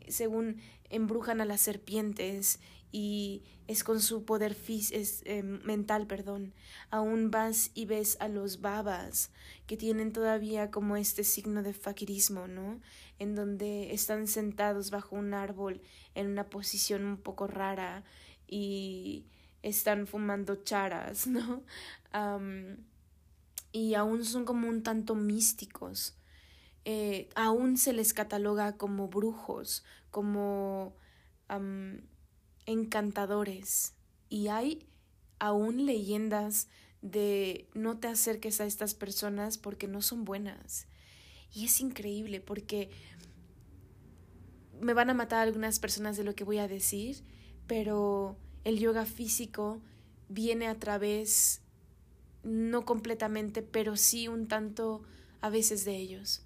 según 0.09 0.61
embrujan 0.91 1.41
a 1.41 1.45
las 1.45 1.61
serpientes 1.61 2.61
y 2.93 3.43
es 3.67 3.85
con 3.85 4.01
su 4.01 4.25
poder 4.25 4.55
fis 4.55 4.93
es, 4.93 5.23
em, 5.27 5.61
mental, 5.65 6.07
perdón. 6.07 6.55
Aún 6.91 7.31
vas 7.31 7.71
y 7.75 7.85
ves 7.85 8.17
a 8.21 8.29
los 8.29 8.61
babas 8.61 9.31
que 9.67 9.77
tienen 9.77 10.13
todavía 10.13 10.71
como 10.71 10.97
este 10.97 11.25
signo 11.25 11.63
de 11.63 11.75
fakirismo, 11.75 12.47
¿no? 12.47 12.81
En 13.19 13.35
donde 13.35 13.93
están 13.93 14.29
sentados 14.29 14.91
bajo 14.91 15.17
un 15.17 15.35
árbol 15.35 15.83
en 16.15 16.29
una 16.29 16.49
posición 16.49 17.05
un 17.05 17.17
poco 17.19 17.47
rara 17.47 18.05
y 18.47 19.27
están 19.63 20.07
fumando 20.07 20.57
charas, 20.57 21.27
¿no? 21.27 21.65
Y 23.77 23.95
aún 23.95 24.25
son 24.25 24.47
como 24.47 24.69
un 24.69 24.83
tanto 24.83 25.15
místicos. 25.15 26.17
Eh, 26.87 27.29
aún 27.35 27.77
se 27.77 27.93
les 27.93 28.15
cataloga 28.15 28.79
como 28.79 29.09
brujos, 29.09 29.85
como 30.11 30.97
encantadores. 32.65 33.93
Y 34.31 34.49
hay 34.49 34.89
aún 35.39 35.85
leyendas 35.85 36.69
de 37.03 37.69
no 37.75 37.99
te 37.99 38.09
acerques 38.09 38.63
a 38.63 38.65
estas 38.65 38.95
personas 38.95 39.59
porque 39.59 39.89
no 39.89 40.01
son 40.01 40.25
buenas. 40.25 40.89
Y 41.53 41.67
es 41.67 41.79
increíble 41.83 42.41
porque 42.41 42.89
me 44.81 44.95
van 44.95 45.11
a 45.11 45.15
matar 45.15 45.41
algunas 45.41 45.81
personas 45.81 46.17
de 46.17 46.25
lo 46.25 46.35
que 46.35 46.45
voy 46.45 46.57
a 46.61 46.67
decir, 46.67 47.23
pero 47.67 48.39
el 48.65 48.79
yoga 48.79 49.05
físico 49.05 49.83
viene 50.31 50.67
a 50.67 50.79
través, 50.79 51.61
no 52.47 52.85
completamente, 52.85 53.63
pero 53.63 53.97
sí 53.97 54.29
un 54.29 54.49
tanto 54.49 55.03
a 55.41 55.51
veces 55.51 55.85
de 55.85 55.97
ellos. 55.97 56.43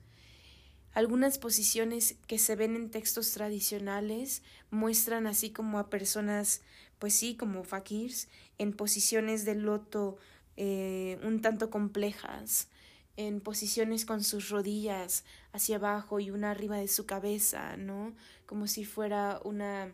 Algunas 0.92 1.38
posiciones 1.38 2.16
que 2.26 2.38
se 2.38 2.57
ven 2.57 2.75
en 2.75 2.90
textos 2.90 3.30
tradicionales 3.33 4.42
muestran 4.71 5.26
así 5.26 5.50
como 5.50 5.78
a 5.78 5.88
personas, 5.88 6.62
pues 6.99 7.14
sí, 7.14 7.37
como 7.37 7.62
fakirs, 7.62 8.28
en 8.59 8.73
posiciones 8.73 9.45
de 9.45 9.54
loto 9.54 10.16
eh, 10.57 11.19
un 11.23 11.42
tanto 11.42 11.71
complejas, 11.71 12.69
en 13.16 13.40
posiciones 13.40 14.04
con 14.04 14.25
sus 14.25 14.49
rodillas 14.49 15.25
hacia 15.52 15.76
abajo 15.76 16.19
y 16.19 16.30
una 16.30 16.50
arriba 16.50 16.76
de 16.76 16.88
su 16.88 17.07
cabeza, 17.07 17.76
¿no? 17.76 18.14
Como 18.47 18.66
si 18.66 18.85
fuera 18.85 19.40
una 19.45 19.92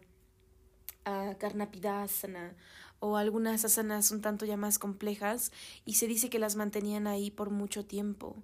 Karnapidasana 1.39 2.57
o 3.01 3.17
algunas 3.17 3.65
asanas 3.65 4.11
un 4.11 4.21
tanto 4.21 4.47
ya 4.47 4.57
más 4.57 4.79
complejas 4.79 5.53
y 5.85 5.95
se 5.95 6.07
dice 6.07 6.31
que 6.31 6.39
las 6.39 6.57
mantenían 6.57 7.07
ahí 7.07 7.31
por 7.31 7.51
mucho 7.51 7.85
tiempo. 7.85 8.37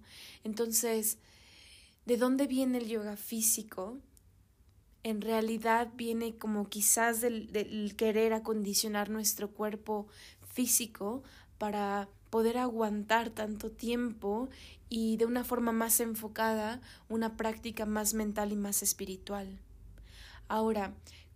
Entonces, 0.45 1.19
¿de 2.07 2.17
dónde 2.17 2.47
viene 2.47 2.79
el 2.79 2.89
yoga 2.89 3.17
físico? 3.17 3.99
En 5.05 5.21
realidad 5.21 5.89
viene 5.97 6.37
como 6.37 6.69
quizás 6.69 7.21
del, 7.21 7.95
querer 7.97 8.33
acondicionar 8.33 9.11
nuestro 9.11 9.51
cuerpo 9.51 10.07
físico 10.53 11.23
para 11.59 12.09
poder 12.31 12.59
aguantar 12.59 13.31
tanto 13.31 13.71
tiempo 13.71 14.49
y 14.89 15.17
de 15.17 15.27
una 15.27 15.45
forma 15.45 15.73
más 15.73 16.01
enfocada 16.01 16.81
una 17.09 17.37
práctica 17.37 17.85
más 17.85 18.15
mental 18.15 18.53
y 18.53 18.57
más 18.57 18.83
espiritual. 18.83 19.59
Ahora, 20.49 20.95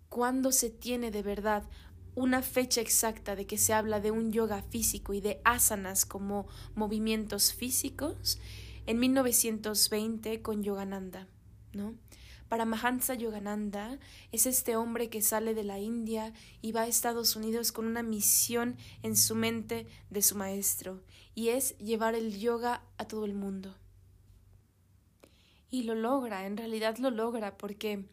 cuando 0.08 0.52
se 0.52 0.70
tiene 0.70 1.10
de 1.10 1.22
verdad 1.22 1.64
una 2.16 2.42
fecha 2.42 2.80
exacta 2.80 3.36
de 3.36 3.46
que 3.46 3.58
se 3.58 3.72
habla 3.72 4.00
de 4.00 4.10
un 4.10 4.32
yoga 4.32 4.62
físico 4.62 5.14
y 5.14 5.20
de 5.20 5.40
asanas 5.44 6.04
como 6.04 6.48
movimientos 6.74 7.52
físicos, 7.52 8.40
en 8.86 8.98
1920 8.98 10.42
con 10.42 10.64
Yogananda, 10.64 11.28
¿no? 11.72 11.94
Para 12.48 12.64
Mahansa 12.64 13.14
Yogananda 13.14 13.98
es 14.32 14.46
este 14.46 14.76
hombre 14.76 15.10
que 15.10 15.20
sale 15.20 15.54
de 15.54 15.64
la 15.64 15.78
India 15.78 16.32
y 16.62 16.72
va 16.72 16.82
a 16.82 16.86
Estados 16.86 17.36
Unidos 17.36 17.70
con 17.70 17.86
una 17.86 18.02
misión 18.02 18.76
en 19.02 19.16
su 19.16 19.34
mente 19.34 19.86
de 20.10 20.22
su 20.22 20.36
maestro, 20.36 21.02
y 21.34 21.50
es 21.50 21.76
llevar 21.78 22.14
el 22.14 22.38
yoga 22.38 22.82
a 22.98 23.06
todo 23.06 23.24
el 23.24 23.34
mundo. 23.34 23.76
Y 25.68 25.82
lo 25.82 25.94
logra, 25.94 26.46
en 26.46 26.56
realidad 26.56 26.96
lo 26.98 27.10
logra, 27.10 27.58
porque 27.58 28.06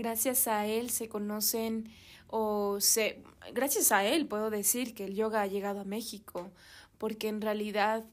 Gracias 0.00 0.48
a 0.48 0.66
él 0.66 0.88
se 0.88 1.10
conocen 1.10 1.90
o 2.26 2.80
se 2.80 3.22
gracias 3.54 3.92
a 3.92 4.04
él 4.04 4.26
puedo 4.26 4.50
decir 4.50 4.94
que 4.94 5.04
el 5.04 5.14
yoga 5.14 5.42
ha 5.42 5.46
llegado 5.46 5.80
a 5.80 5.84
México, 5.84 6.50
porque 6.98 7.28
en 7.28 7.40
realidad 7.40 8.04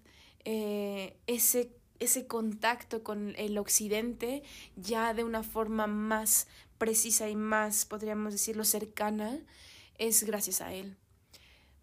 eh, 0.46 1.18
ese 1.28 1.72
ese 2.00 2.28
contacto 2.28 3.04
con 3.04 3.34
el 3.38 3.58
occidente 3.58 4.44
ya 4.76 5.14
de 5.14 5.24
una 5.24 5.44
forma 5.44 5.88
más 5.88 6.48
precisa 6.78 7.30
y 7.30 7.36
más, 7.36 7.86
podríamos 7.86 8.34
decirlo, 8.34 8.64
cercana, 8.64 9.40
es 9.98 10.24
gracias 10.24 10.62
a 10.62 10.74
él. 10.74 10.96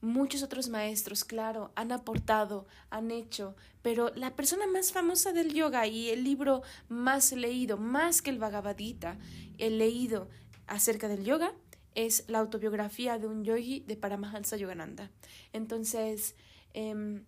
Muchos 0.00 0.42
otros 0.42 0.68
maestros, 0.68 1.24
claro, 1.24 1.72
han 1.76 1.90
aportado, 1.90 2.66
han 2.90 3.10
hecho, 3.10 3.56
pero 3.82 4.12
la 4.14 4.36
persona 4.36 4.66
más 4.66 4.92
famosa 4.92 5.32
del 5.32 5.52
yoga 5.52 5.86
y 5.86 6.10
el 6.10 6.24
libro 6.24 6.62
más 6.88 7.32
leído, 7.32 7.78
más 7.78 8.20
que 8.20 8.30
el 8.30 8.38
Bhagavad 8.38 8.76
Gita, 8.76 9.18
el 9.58 9.78
leído 9.78 10.28
acerca 10.66 11.08
del 11.08 11.24
yoga, 11.24 11.54
es 11.94 12.24
la 12.28 12.38
autobiografía 12.38 13.18
de 13.18 13.26
un 13.26 13.44
yogi 13.44 13.80
de 13.80 13.96
Paramahansa 13.96 14.56
Yogananda. 14.56 15.10
Entonces, 15.52 16.34
em, 16.72 17.24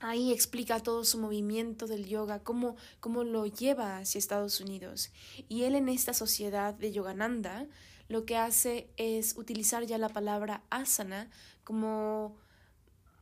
ahí 0.00 0.32
explica 0.32 0.80
todo 0.80 1.04
su 1.04 1.18
movimiento 1.18 1.86
del 1.86 2.06
yoga, 2.06 2.42
cómo, 2.42 2.76
cómo 3.00 3.24
lo 3.24 3.46
lleva 3.46 3.98
hacia 3.98 4.18
Estados 4.18 4.60
Unidos. 4.60 5.10
Y 5.48 5.62
él 5.62 5.74
en 5.74 5.88
esta 5.88 6.12
sociedad 6.12 6.74
de 6.74 6.92
Yogananda 6.92 7.66
lo 8.08 8.26
que 8.26 8.36
hace 8.36 8.90
es 8.96 9.36
utilizar 9.36 9.84
ya 9.86 9.98
la 9.98 10.10
palabra 10.10 10.62
asana 10.70 11.30
como 11.64 12.36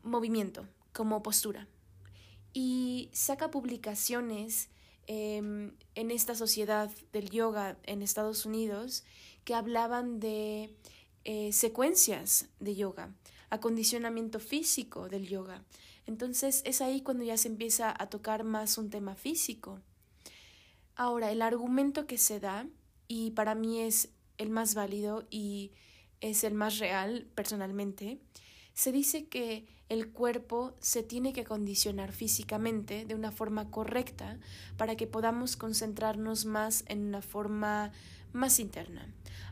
movimiento, 0.03 0.67
como 0.93 1.23
postura. 1.23 1.69
Y 2.53 3.09
saca 3.13 3.51
publicaciones 3.51 4.69
em, 5.07 5.73
en 5.95 6.11
esta 6.11 6.35
sociedad 6.35 6.91
del 7.13 7.31
yoga 7.31 7.79
en 7.85 8.03
Estados 8.03 8.45
Unidos 8.45 9.05
que 9.45 9.55
hablaban 9.55 10.21
de 10.21 10.75
eh, 11.25 11.53
secuencias 11.53 12.49
de 12.61 12.75
yoga, 12.75 13.15
acondicionamiento 13.51 14.41
físico 14.41 15.09
del 15.09 15.29
yoga. 15.29 15.63
Entonces 16.07 16.63
es 16.65 16.81
ahí 16.81 17.03
cuando 17.03 17.25
ya 17.25 17.37
se 17.37 17.49
empieza 17.49 17.95
a 17.97 18.09
tocar 18.09 18.45
más 18.45 18.79
un 18.79 18.91
tema 18.91 19.15
físico. 19.15 19.81
Ahora, 20.95 21.31
el 21.31 21.43
argumento 21.43 22.07
que 22.07 22.19
se 22.19 22.41
da, 22.41 22.67
y 23.09 23.31
para 23.31 23.55
mí 23.55 23.81
es 23.81 24.11
el 24.39 24.51
más 24.51 24.75
válido 24.75 25.27
y 25.31 25.73
es 26.21 26.45
el 26.45 26.55
más 26.55 26.79
real 26.79 27.29
personalmente, 27.35 28.21
se 28.75 28.93
dice 28.93 29.27
que 29.27 29.67
el 29.89 30.11
cuerpo 30.11 30.75
se 30.81 31.03
tiene 31.03 31.33
que 31.33 31.43
acondicionar 31.43 32.13
físicamente 32.13 33.05
de 33.05 33.15
una 33.15 33.31
forma 33.31 33.71
correcta 33.71 34.39
para 34.79 34.97
que 34.97 35.07
podamos 35.07 35.57
concentrarnos 35.57 36.47
más 36.47 36.85
en 36.89 37.05
una 37.05 37.21
forma 37.21 37.93
más 38.33 38.59
interna. 38.59 39.07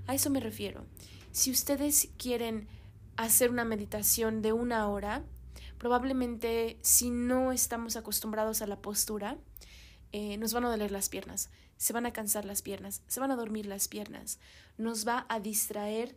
A 0.06 0.14
eso 0.14 0.30
me 0.30 0.40
refiero. 0.40 0.84
Si 1.32 1.50
ustedes 1.50 2.10
quieren 2.16 2.68
hacer 3.16 3.50
una 3.50 3.64
meditación 3.64 4.42
de 4.42 4.52
una 4.52 4.88
hora, 4.88 5.22
probablemente 5.78 6.78
si 6.82 7.10
no 7.10 7.52
estamos 7.52 7.96
acostumbrados 7.96 8.62
a 8.62 8.66
la 8.66 8.80
postura, 8.80 9.38
eh, 10.12 10.36
nos 10.38 10.52
van 10.52 10.64
a 10.64 10.70
doler 10.70 10.90
las 10.90 11.08
piernas, 11.08 11.50
se 11.76 11.92
van 11.92 12.06
a 12.06 12.12
cansar 12.12 12.44
las 12.44 12.62
piernas, 12.62 13.02
se 13.06 13.20
van 13.20 13.30
a 13.30 13.36
dormir 13.36 13.66
las 13.66 13.88
piernas, 13.88 14.38
nos 14.76 15.06
va 15.06 15.26
a 15.28 15.40
distraer 15.40 16.16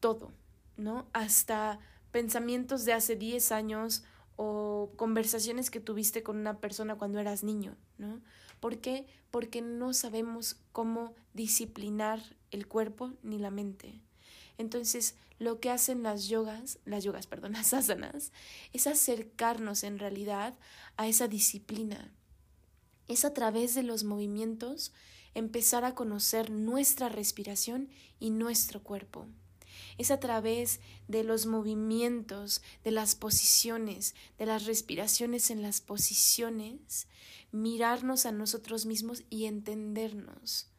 todo, 0.00 0.32
¿no? 0.76 1.06
Hasta 1.12 1.78
pensamientos 2.10 2.84
de 2.84 2.92
hace 2.92 3.16
10 3.16 3.52
años 3.52 4.04
o 4.36 4.92
conversaciones 4.96 5.70
que 5.70 5.80
tuviste 5.80 6.22
con 6.22 6.36
una 6.36 6.58
persona 6.58 6.96
cuando 6.96 7.18
eras 7.20 7.44
niño, 7.44 7.76
¿no? 7.98 8.20
¿Por 8.64 8.78
qué? 8.78 9.04
Porque 9.30 9.60
no 9.60 9.92
sabemos 9.92 10.56
cómo 10.72 11.12
disciplinar 11.34 12.22
el 12.50 12.66
cuerpo 12.66 13.12
ni 13.22 13.38
la 13.38 13.50
mente. 13.50 14.00
Entonces, 14.56 15.16
lo 15.38 15.60
que 15.60 15.68
hacen 15.68 16.02
las 16.02 16.28
yogas, 16.28 16.78
las 16.86 17.04
yogas, 17.04 17.26
perdón, 17.26 17.52
las 17.58 17.74
asanas, 17.74 18.32
es 18.72 18.86
acercarnos 18.86 19.84
en 19.84 19.98
realidad 19.98 20.54
a 20.96 21.06
esa 21.06 21.28
disciplina. 21.28 22.10
Es 23.06 23.26
a 23.26 23.34
través 23.34 23.74
de 23.74 23.82
los 23.82 24.02
movimientos 24.02 24.94
empezar 25.34 25.84
a 25.84 25.94
conocer 25.94 26.48
nuestra 26.48 27.10
respiración 27.10 27.90
y 28.18 28.30
nuestro 28.30 28.82
cuerpo. 28.82 29.26
Es 29.98 30.10
a 30.10 30.20
través 30.20 30.80
de 31.08 31.24
los 31.24 31.46
movimientos, 31.46 32.62
de 32.82 32.90
las 32.90 33.14
posiciones, 33.14 34.14
de 34.38 34.46
las 34.46 34.66
respiraciones 34.66 35.50
en 35.50 35.62
las 35.62 35.80
posiciones, 35.80 37.08
mirarnos 37.52 38.26
a 38.26 38.32
nosotros 38.32 38.86
mismos 38.86 39.22
y 39.30 39.46
entendernos. 39.46 40.70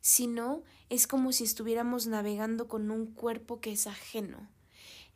Si 0.00 0.26
no, 0.26 0.62
es 0.88 1.06
como 1.06 1.32
si 1.32 1.44
estuviéramos 1.44 2.06
navegando 2.06 2.68
con 2.68 2.90
un 2.90 3.06
cuerpo 3.06 3.60
que 3.60 3.72
es 3.72 3.86
ajeno. 3.86 4.48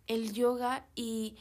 El 0.07 0.33
yoga 0.33 0.87
y 0.95 1.37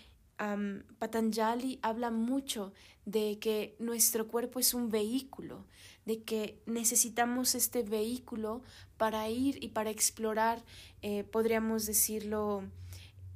Patanjali 0.99 1.79
habla 1.81 2.11
mucho 2.11 2.73
de 3.05 3.39
que 3.39 3.75
nuestro 3.79 4.27
cuerpo 4.27 4.59
es 4.59 4.73
un 4.73 4.89
vehículo, 4.89 5.65
de 6.05 6.23
que 6.23 6.61
necesitamos 6.65 7.55
este 7.55 7.83
vehículo 7.83 8.61
para 8.97 9.29
ir 9.29 9.63
y 9.63 9.69
para 9.69 9.89
explorar, 9.89 10.63
eh, 11.01 11.23
podríamos 11.23 11.85
decirlo, 11.85 12.63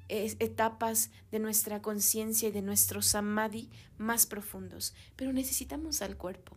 etapas 0.10 1.12
de 1.32 1.40
nuestra 1.40 1.82
conciencia 1.82 2.50
y 2.50 2.52
de 2.52 2.62
nuestro 2.62 3.02
samadhi 3.02 3.70
más 3.98 4.26
profundos. 4.26 4.94
Pero 5.16 5.34
necesitamos 5.34 6.02
al 6.02 6.18
cuerpo. 6.18 6.56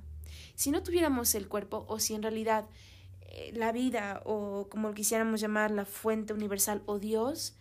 Si 0.54 0.70
no 0.70 0.82
tuviéramos 0.82 1.34
el 1.34 1.48
cuerpo, 1.48 1.84
o 1.88 1.98
si 1.98 2.14
en 2.14 2.22
realidad 2.22 2.66
eh, 3.22 3.52
la 3.54 3.72
vida, 3.72 4.22
o 4.24 4.68
como 4.68 4.92
quisiéramos 4.94 5.40
llamar 5.40 5.70
la 5.70 5.84
fuente 5.84 6.32
universal, 6.32 6.82
o 6.86 6.98
Dios, 6.98 7.56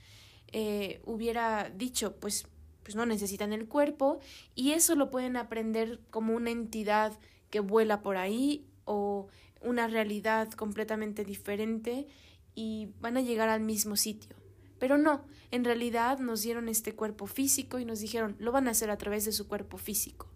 eh, 0.51 1.01
hubiera 1.05 1.69
dicho, 1.69 2.15
pues 2.17 2.47
pues 2.89 2.95
no 2.95 3.05
necesitan 3.05 3.53
el 3.53 3.67
cuerpo 3.67 4.19
y 4.55 4.71
eso 4.71 4.95
lo 4.95 5.11
pueden 5.11 5.37
aprender 5.37 5.99
como 6.09 6.33
una 6.33 6.49
entidad 6.49 7.13
que 7.51 7.59
vuela 7.59 8.01
por 8.01 8.17
ahí 8.17 8.65
o 8.85 9.27
una 9.61 9.87
realidad 9.87 10.49
completamente 10.53 11.23
diferente 11.23 12.07
y 12.55 12.89
van 12.99 13.15
a 13.15 13.21
llegar 13.21 13.47
al 13.47 13.61
mismo 13.61 13.95
sitio. 13.95 14.35
Pero 14.79 14.97
no, 14.97 15.23
en 15.51 15.65
realidad 15.65 16.17
nos 16.17 16.41
dieron 16.41 16.67
este 16.67 16.95
cuerpo 16.95 17.27
físico 17.27 17.77
y 17.77 17.85
nos 17.85 17.99
dijeron, 17.99 18.35
lo 18.39 18.51
van 18.51 18.67
a 18.67 18.71
hacer 18.71 18.89
a 18.89 18.97
través 18.97 19.23
de 19.25 19.33
su 19.33 19.47
cuerpo 19.47 19.77
físico. 19.77 20.27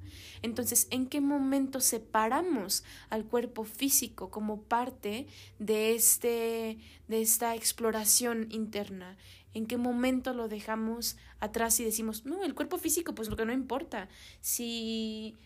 Entonces, 0.43 0.87
¿en 0.91 1.07
qué 1.07 1.21
momento 1.21 1.79
separamos 1.79 2.83
al 3.09 3.25
cuerpo 3.25 3.63
físico 3.63 4.29
como 4.29 4.61
parte 4.61 5.25
de 5.57 5.95
este 5.95 6.77
de 7.07 7.21
esta 7.23 7.55
exploración 7.55 8.45
interna? 8.51 9.17
¿En 9.53 9.67
qué 9.67 9.77
momento 9.77 10.33
lo 10.33 10.47
dejamos 10.47 11.17
atrás 11.39 11.79
y 11.79 11.83
decimos, 11.83 12.25
no, 12.25 12.43
el 12.43 12.55
cuerpo 12.55 12.77
físico, 12.77 13.13
pues 13.13 13.29
lo 13.29 13.35
que 13.35 13.45
no 13.45 13.53
importa. 13.53 14.09
Si, 14.41 15.37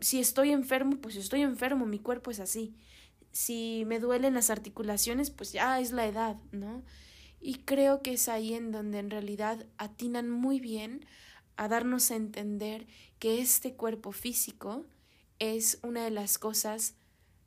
si 0.00 0.20
estoy 0.20 0.52
enfermo, 0.52 0.98
pues 1.00 1.16
estoy 1.16 1.42
enfermo, 1.42 1.86
mi 1.86 1.98
cuerpo 1.98 2.30
es 2.30 2.38
así. 2.38 2.74
Si 3.32 3.84
me 3.86 3.98
duelen 3.98 4.34
las 4.34 4.50
articulaciones, 4.50 5.30
pues 5.30 5.52
ya 5.52 5.80
es 5.80 5.90
la 5.90 6.06
edad, 6.06 6.36
¿no? 6.52 6.82
Y 7.40 7.54
creo 7.64 8.02
que 8.02 8.12
es 8.12 8.28
ahí 8.28 8.54
en 8.54 8.70
donde 8.70 9.00
en 9.00 9.10
realidad 9.10 9.66
atinan 9.76 10.30
muy 10.30 10.60
bien 10.60 11.04
a 11.56 11.66
darnos 11.66 12.10
a 12.10 12.16
entender 12.16 12.86
que 13.18 13.40
este 13.40 13.74
cuerpo 13.74 14.12
físico 14.12 14.86
es 15.40 15.80
una 15.82 16.04
de 16.04 16.10
las 16.10 16.38
cosas 16.38 16.94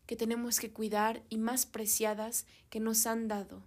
que 0.05 0.17
tenemos 0.17 0.59
que 0.59 0.71
cuidar 0.71 1.23
y 1.29 1.37
más 1.37 1.65
preciadas 1.65 2.45
que 2.69 2.81
nos 2.81 3.07
han 3.07 3.29
dado 3.29 3.63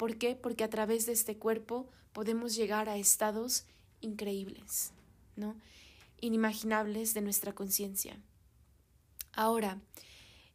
¿Por 0.00 0.16
qué? 0.16 0.34
Porque 0.34 0.64
a 0.64 0.70
través 0.70 1.04
de 1.04 1.12
este 1.12 1.36
cuerpo 1.36 1.86
podemos 2.14 2.54
llegar 2.54 2.88
a 2.88 2.96
estados 2.96 3.66
increíbles, 4.00 4.92
¿no? 5.36 5.58
Inimaginables 6.22 7.12
de 7.12 7.20
nuestra 7.20 7.54
conciencia. 7.54 8.18
Ahora, 9.34 9.78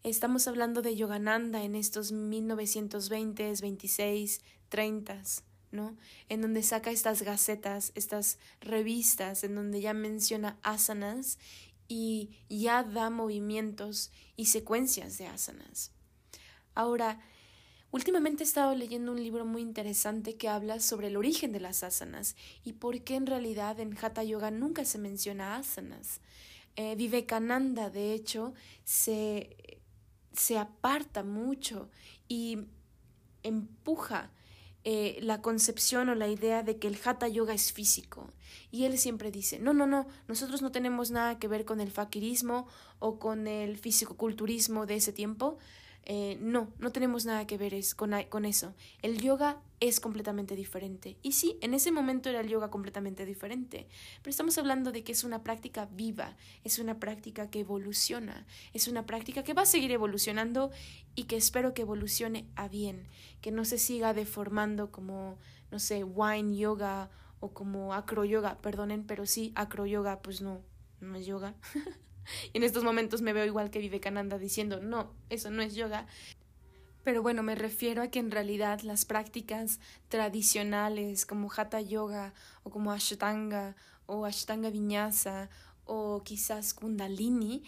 estamos 0.01 0.47
hablando 0.47 0.81
de 0.81 0.95
Yogananda 0.95 1.63
en 1.63 1.75
estos 1.75 2.11
1920s, 2.11 3.61
26, 3.61 4.41
30, 4.69 5.21
¿no? 5.69 5.95
En 6.27 6.41
donde 6.41 6.63
saca 6.63 6.89
estas 6.89 7.21
gacetas, 7.21 7.91
estas 7.93 8.39
revistas, 8.61 9.43
en 9.43 9.53
donde 9.53 9.79
ya 9.79 9.93
menciona 9.93 10.57
asanas 10.63 11.37
y 11.87 12.31
ya 12.49 12.81
da 12.81 13.11
movimientos 13.11 14.11
y 14.37 14.47
secuencias 14.47 15.19
de 15.19 15.27
asanas. 15.27 15.91
Ahora, 16.73 17.21
Últimamente 17.95 18.43
he 18.43 18.45
estado 18.45 18.75
leyendo 18.75 19.13
un 19.13 19.23
libro 19.23 19.45
muy 19.45 19.61
interesante 19.61 20.35
que 20.35 20.49
habla 20.49 20.81
sobre 20.81 21.07
el 21.07 21.15
origen 21.15 21.53
de 21.53 21.61
las 21.61 21.81
asanas 21.81 22.35
y 22.65 22.73
por 22.73 22.99
qué 23.05 23.15
en 23.15 23.25
realidad 23.25 23.79
en 23.79 23.97
Hatha 23.97 24.21
Yoga 24.21 24.51
nunca 24.51 24.83
se 24.83 24.97
menciona 24.97 25.55
asanas. 25.55 26.19
Eh, 26.75 26.95
Vivekananda, 26.97 27.89
de 27.89 28.11
hecho, 28.11 28.53
se, 28.83 29.79
se 30.33 30.57
aparta 30.57 31.23
mucho 31.23 31.89
y 32.27 32.65
empuja 33.43 34.29
eh, 34.83 35.17
la 35.21 35.41
concepción 35.41 36.09
o 36.09 36.15
la 36.15 36.27
idea 36.27 36.63
de 36.63 36.77
que 36.77 36.89
el 36.89 36.99
hatha 37.01 37.29
yoga 37.29 37.53
es 37.53 37.71
físico. 37.71 38.29
Y 38.71 38.83
él 38.83 38.97
siempre 38.97 39.31
dice, 39.31 39.57
no, 39.57 39.73
no, 39.73 39.87
no, 39.87 40.05
nosotros 40.27 40.61
no 40.61 40.73
tenemos 40.73 41.11
nada 41.11 41.39
que 41.39 41.47
ver 41.47 41.63
con 41.63 41.79
el 41.79 41.91
fakirismo 41.91 42.67
o 42.99 43.19
con 43.19 43.47
el 43.47 43.77
fisicoculturismo 43.77 44.85
de 44.85 44.95
ese 44.95 45.13
tiempo, 45.13 45.57
eh, 46.07 46.37
no, 46.39 46.71
no 46.77 46.91
tenemos 46.91 47.25
nada 47.25 47.47
que 47.47 47.57
ver 47.57 47.73
es, 47.73 47.95
con, 47.95 48.13
con, 48.29 48.45
eso. 48.45 48.75
El 49.01 49.19
yoga 49.19 49.59
es 49.79 49.99
completamente 49.99 50.55
diferente. 50.55 51.17
Y 51.23 51.31
sí, 51.31 51.57
en 51.61 51.73
ese 51.73 51.91
momento 51.91 52.29
era 52.29 52.41
el 52.41 52.47
yoga 52.47 52.69
completamente 52.69 53.25
diferente, 53.25 53.87
pero 54.21 54.29
estamos 54.29 54.55
hablando 54.59 54.91
de 54.91 55.03
que 55.03 55.11
es 55.11 55.23
una 55.23 55.43
práctica 55.43 55.89
viva, 55.91 56.37
es 56.63 56.77
una 56.77 56.99
práctica 56.99 57.49
que 57.49 57.61
evoluciona, 57.61 58.45
es 58.73 58.87
una 58.87 59.07
práctica 59.07 59.43
que 59.43 59.55
va 59.55 59.63
a 59.63 59.65
seguir 59.65 59.91
evolucionando 59.91 60.69
y 61.15 61.23
que 61.23 61.37
espero 61.37 61.73
que 61.73 61.81
evolucione 61.81 62.47
a 62.55 62.67
bien, 62.67 63.07
que 63.41 63.51
no 63.51 63.65
se 63.65 63.79
siga 63.79 64.13
deformando 64.13 64.91
como, 64.91 65.39
no 65.71 65.79
sé, 65.79 66.03
wine 66.03 66.55
yoga 66.55 67.09
o 67.39 67.51
como 67.51 67.95
acro 67.95 68.25
yoga, 68.25 68.59
perdonen, 68.61 69.07
pero 69.07 69.25
sí, 69.25 69.53
acro 69.55 69.87
yoga, 69.87 70.21
pues 70.21 70.41
no, 70.41 70.61
no 70.99 71.15
es 71.15 71.25
yoga. 71.25 71.55
Y 72.53 72.57
en 72.57 72.63
estos 72.63 72.83
momentos 72.83 73.21
me 73.21 73.33
veo 73.33 73.45
igual 73.45 73.69
que 73.69 73.79
Vivekananda 73.79 74.37
diciendo, 74.37 74.79
no, 74.81 75.13
eso 75.29 75.51
no 75.51 75.61
es 75.61 75.75
yoga. 75.75 76.07
Pero 77.03 77.21
bueno, 77.21 77.43
me 77.43 77.53
refiero 77.55 78.01
a 78.01 78.07
que 78.07 78.19
en 78.19 78.31
realidad 78.31 78.81
las 78.81 79.05
prácticas 79.05 79.79
tradicionales 80.09 81.25
como 81.25 81.51
Hatha 81.55 81.79
Yoga 81.79 82.33
o 82.63 82.71
como 82.71 82.91
Ashtanga 82.91 83.75
o 84.07 84.25
Ashtanga 84.25 84.71
Vinyasa 84.71 85.49
o 85.85 86.23
quizás 86.23 86.73
Kundalini 86.73 87.63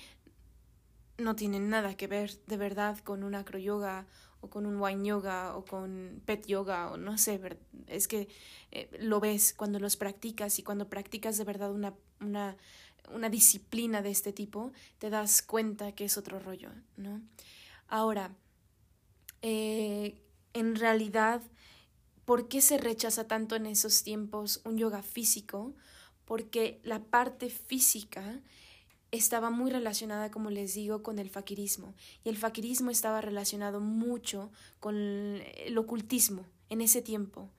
no 1.17 1.35
tienen 1.35 1.69
nada 1.69 1.95
que 1.95 2.07
ver 2.07 2.31
de 2.47 2.57
verdad 2.57 2.97
con 2.99 3.23
un 3.23 3.35
acro 3.35 3.59
yoga 3.59 4.05
o 4.41 4.49
con 4.49 4.65
un 4.65 4.79
wine 4.79 5.07
yoga 5.07 5.55
o 5.55 5.65
con 5.65 6.21
pet 6.25 6.45
yoga 6.45 6.91
o 6.91 6.97
no 6.97 7.17
sé, 7.17 7.39
es 7.87 8.07
que 8.07 8.27
eh, 8.71 8.89
lo 8.99 9.19
ves 9.19 9.53
cuando 9.53 9.79
los 9.79 9.97
practicas 9.97 10.59
y 10.59 10.63
cuando 10.63 10.89
practicas 10.89 11.37
de 11.37 11.43
verdad 11.43 11.71
una 11.71 12.55
una 13.13 13.29
disciplina 13.29 14.01
de 14.01 14.11
este 14.11 14.33
tipo, 14.33 14.71
te 14.97 15.09
das 15.09 15.41
cuenta 15.41 15.93
que 15.93 16.05
es 16.05 16.17
otro 16.17 16.39
rollo, 16.39 16.71
¿no? 16.97 17.21
Ahora, 17.87 18.35
eh, 19.41 20.21
en 20.53 20.75
realidad, 20.75 21.41
¿por 22.25 22.47
qué 22.47 22.61
se 22.61 22.77
rechaza 22.77 23.27
tanto 23.27 23.55
en 23.55 23.65
esos 23.65 24.03
tiempos 24.03 24.61
un 24.65 24.77
yoga 24.77 25.03
físico? 25.03 25.73
Porque 26.25 26.79
la 26.83 26.99
parte 26.99 27.49
física 27.49 28.41
estaba 29.11 29.49
muy 29.49 29.71
relacionada, 29.71 30.31
como 30.31 30.49
les 30.49 30.73
digo, 30.73 31.01
con 31.03 31.19
el 31.19 31.29
faquirismo. 31.29 31.93
Y 32.23 32.29
el 32.29 32.37
faquirismo 32.37 32.91
estaba 32.91 33.21
relacionado 33.21 33.79
mucho 33.79 34.51
con 34.79 34.95
el 34.95 35.77
ocultismo 35.77 36.45
en 36.69 36.81
ese 36.81 37.01
tiempo. 37.01 37.49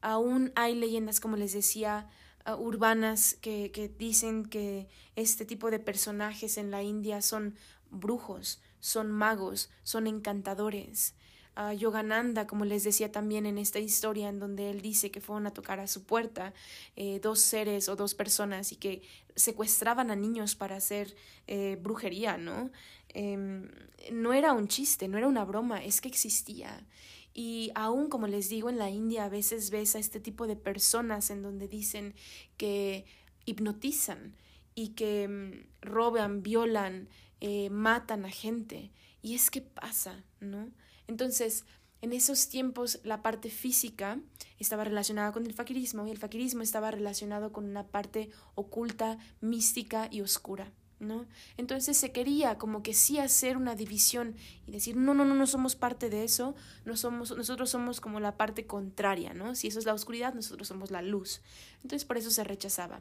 Aún 0.00 0.52
hay 0.56 0.74
leyendas, 0.74 1.20
como 1.20 1.36
les 1.36 1.52
decía, 1.52 2.08
Uh, 2.46 2.54
urbanas 2.54 3.36
que, 3.42 3.70
que 3.70 3.88
dicen 3.88 4.46
que 4.46 4.88
este 5.14 5.44
tipo 5.44 5.70
de 5.70 5.78
personajes 5.78 6.56
en 6.56 6.70
la 6.70 6.82
India 6.82 7.20
son 7.20 7.54
brujos, 7.90 8.62
son 8.80 9.10
magos, 9.10 9.70
son 9.82 10.06
encantadores. 10.06 11.14
Uh, 11.56 11.72
Yogananda, 11.72 12.46
como 12.46 12.64
les 12.64 12.84
decía 12.84 13.10
también 13.10 13.44
en 13.44 13.58
esta 13.58 13.80
historia 13.80 14.28
en 14.28 14.38
donde 14.38 14.70
él 14.70 14.80
dice 14.80 15.10
que 15.10 15.20
fueron 15.20 15.46
a 15.46 15.50
tocar 15.52 15.80
a 15.80 15.88
su 15.88 16.04
puerta 16.04 16.54
eh, 16.96 17.18
dos 17.20 17.40
seres 17.40 17.88
o 17.88 17.96
dos 17.96 18.14
personas 18.14 18.70
y 18.70 18.76
que 18.76 19.02
secuestraban 19.34 20.10
a 20.10 20.16
niños 20.16 20.54
para 20.54 20.76
hacer 20.76 21.14
eh, 21.48 21.76
brujería, 21.82 22.36
¿no? 22.36 22.70
Em, 23.08 23.68
no 24.12 24.32
era 24.32 24.52
un 24.52 24.68
chiste, 24.68 25.08
no 25.08 25.18
era 25.18 25.26
una 25.26 25.44
broma, 25.44 25.84
es 25.84 26.00
que 26.00 26.08
existía. 26.08 26.86
Y 27.32 27.70
aún, 27.74 28.08
como 28.08 28.26
les 28.26 28.48
digo, 28.48 28.70
en 28.70 28.78
la 28.78 28.90
India 28.90 29.24
a 29.24 29.28
veces 29.28 29.70
ves 29.70 29.94
a 29.94 29.98
este 29.98 30.20
tipo 30.20 30.46
de 30.46 30.56
personas 30.56 31.30
en 31.30 31.42
donde 31.42 31.68
dicen 31.68 32.14
que 32.56 33.04
hipnotizan 33.44 34.36
y 34.74 34.88
que 34.90 35.28
mm, 35.28 35.82
roban, 35.82 36.42
violan, 36.42 37.08
eh, 37.40 37.70
matan 37.70 38.24
a 38.24 38.30
gente. 38.30 38.92
Y 39.22 39.34
es 39.34 39.50
que 39.50 39.60
pasa, 39.60 40.24
¿no? 40.40 40.70
Entonces, 41.06 41.64
en 42.02 42.12
esos 42.12 42.48
tiempos 42.48 43.00
la 43.04 43.22
parte 43.22 43.50
física 43.50 44.18
estaba 44.58 44.84
relacionada 44.84 45.32
con 45.32 45.44
el 45.44 45.52
faquirismo 45.52 46.06
y 46.06 46.10
el 46.10 46.18
faquirismo 46.18 46.62
estaba 46.62 46.90
relacionado 46.90 47.52
con 47.52 47.64
una 47.64 47.88
parte 47.88 48.30
oculta, 48.54 49.18
mística 49.40 50.08
y 50.10 50.22
oscura. 50.22 50.72
¿No? 51.00 51.26
Entonces 51.56 51.96
se 51.96 52.12
quería 52.12 52.58
como 52.58 52.82
que 52.82 52.94
sí 52.94 53.18
hacer 53.18 53.56
una 53.56 53.74
división 53.74 54.36
y 54.66 54.70
decir, 54.70 54.96
no, 54.96 55.14
no, 55.14 55.24
no, 55.24 55.34
no 55.34 55.46
somos 55.46 55.74
parte 55.74 56.10
de 56.10 56.22
eso, 56.22 56.54
no 56.84 56.96
somos, 56.96 57.36
nosotros 57.36 57.70
somos 57.70 58.00
como 58.00 58.20
la 58.20 58.36
parte 58.36 58.66
contraria, 58.66 59.34
¿no? 59.34 59.54
Si 59.54 59.66
eso 59.66 59.78
es 59.78 59.86
la 59.86 59.94
oscuridad, 59.94 60.34
nosotros 60.34 60.68
somos 60.68 60.90
la 60.90 61.02
luz. 61.02 61.40
Entonces 61.82 62.04
por 62.04 62.18
eso 62.18 62.30
se 62.30 62.44
rechazaba. 62.44 63.00